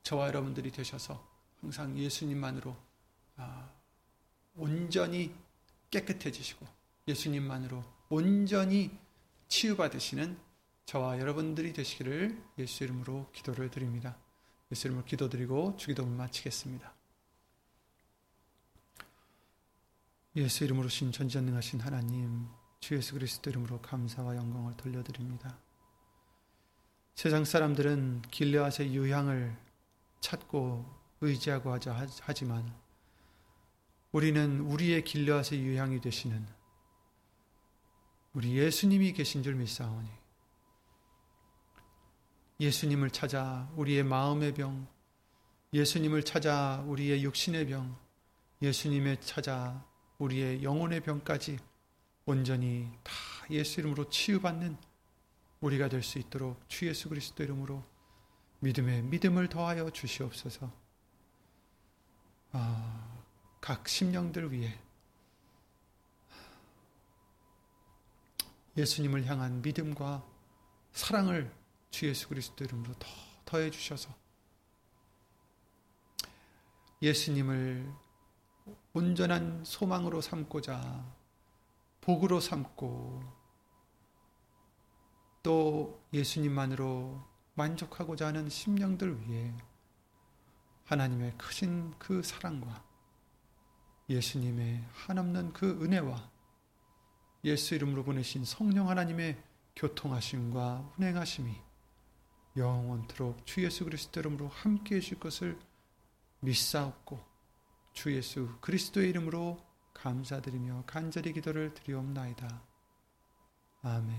저와 0.03 0.27
여러분들이 0.27 0.71
되셔서 0.71 1.25
항상 1.61 1.97
예수님만으로 1.97 2.75
아, 3.37 3.69
온전히 4.55 5.33
깨끗해지시고 5.89 6.65
예수님만으로 7.07 7.83
온전히 8.09 9.02
치유받으시는 9.47 10.37
저와 10.85 11.19
여러분들이 11.19 11.73
되시기를 11.73 12.41
예수 12.59 12.83
이름으로 12.83 13.29
기도를 13.31 13.69
드립니다. 13.71 14.17
예수 14.71 14.87
이름으로 14.87 15.05
기도드리고 15.05 15.77
주기도를 15.77 16.11
마치겠습니다. 16.11 16.93
예수 20.35 20.63
이름으로 20.63 20.89
신 20.89 21.11
전지전능하신 21.11 21.79
하나님 21.79 22.47
주 22.79 22.95
예수 22.95 23.13
그리스도 23.13 23.49
이름으로 23.49 23.81
감사와 23.81 24.35
영광을 24.35 24.75
돌려드립니다. 24.75 25.57
세상 27.15 27.45
사람들은 27.45 28.23
길르앗의 28.31 28.95
유향을 28.95 29.55
찾고 30.19 30.85
의지하고 31.21 31.71
하자 31.71 32.07
하지만 32.21 32.73
우리는 34.11 34.59
우리의 34.61 35.03
길르앗의 35.03 35.61
유향이 35.61 36.01
되시는 36.01 36.45
우리 38.33 38.57
예수님이 38.57 39.13
계신 39.13 39.43
줄 39.43 39.55
믿사오니 39.55 40.09
예수님을 42.59 43.11
찾아 43.11 43.69
우리의 43.75 44.03
마음의 44.03 44.53
병, 44.53 44.87
예수님을 45.73 46.23
찾아 46.23 46.83
우리의 46.87 47.23
육신의 47.23 47.67
병, 47.67 47.95
예수님을 48.61 49.21
찾아 49.21 49.85
우리의 50.17 50.63
영혼의 50.63 51.01
병까지 51.01 51.59
온전히 52.25 52.89
다 53.03 53.13
예수 53.49 53.81
이름으로 53.81 54.09
치유받는 54.09 54.77
우리가 55.61 55.89
될 55.89 56.01
수 56.01 56.19
있도록 56.19 56.67
주 56.69 56.87
예수 56.87 57.09
그리스도 57.09 57.43
이름으로 57.43 57.83
믿음에 58.59 59.01
믿음을 59.01 59.49
더하여 59.49 59.89
주시옵소서. 59.89 60.71
아, 62.53 63.23
각 63.59 63.87
심령들 63.87 64.51
위해 64.51 64.79
예수님을 68.75 69.25
향한 69.25 69.61
믿음과 69.61 70.23
사랑을 70.91 71.53
주 71.91 72.07
예수 72.07 72.27
그리스도 72.27 72.63
이름으로 72.63 72.93
더 72.93 73.07
더해 73.45 73.69
주셔서 73.69 74.09
예수님을 77.01 77.91
온전한 78.93 79.63
소망으로 79.65 80.21
삼고자 80.21 81.05
복으로 82.01 82.39
삼고 82.39 83.21
또 85.43 86.01
예수님만으로 86.13 87.21
만족하고자 87.55 88.27
하는 88.27 88.49
심령들 88.49 89.21
위해 89.21 89.53
하나님의 90.85 91.37
크신 91.37 91.93
그 91.99 92.23
사랑과 92.23 92.83
예수님의 94.09 94.83
한없는 94.93 95.53
그 95.53 95.83
은혜와 95.83 96.32
예수 97.43 97.75
이름으로 97.75 98.03
보내신 98.03 98.45
성령 98.45 98.89
하나님의 98.89 99.37
교통하심과 99.75 100.93
운행하심이 100.97 101.53
영원토록 102.55 103.45
주 103.45 103.63
예수 103.63 103.83
그리스도 103.83 104.19
이름으로 104.19 104.47
함께 104.47 104.95
해줄 104.95 105.19
것을 105.19 105.59
믿사옵고 106.39 107.19
주 107.93 108.15
예수 108.15 108.49
그리스도의 108.61 109.09
이름으로 109.09 109.59
감사드리며 109.93 110.83
간절히 110.85 111.33
기도를 111.33 111.73
드리옵나이다. 111.73 112.61
아멘. 113.81 114.15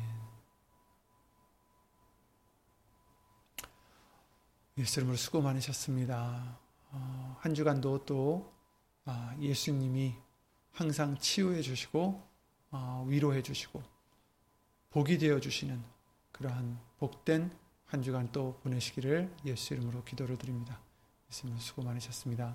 예수 4.78 5.00
이름으로 5.00 5.16
수고 5.16 5.40
많으셨습니다. 5.40 6.58
어, 6.90 7.36
한 7.40 7.54
주간도 7.54 8.04
또 8.04 8.52
아, 9.04 9.36
예수님이 9.38 10.14
항상 10.72 11.16
치유해 11.18 11.62
주시고 11.62 12.00
어, 12.00 12.33
위로해 13.06 13.42
주시고 13.42 13.82
복이 14.90 15.18
되어 15.18 15.40
주시는 15.40 15.82
그러한 16.32 16.78
복된 16.98 17.50
한 17.86 18.02
주간 18.02 18.30
또 18.32 18.58
보내시기를 18.62 19.32
예수 19.44 19.74
이름으로 19.74 20.04
기도를 20.04 20.36
드립니다. 20.36 20.80
예수님 21.30 21.58
수고 21.58 21.82
많으셨습니다. 21.82 22.54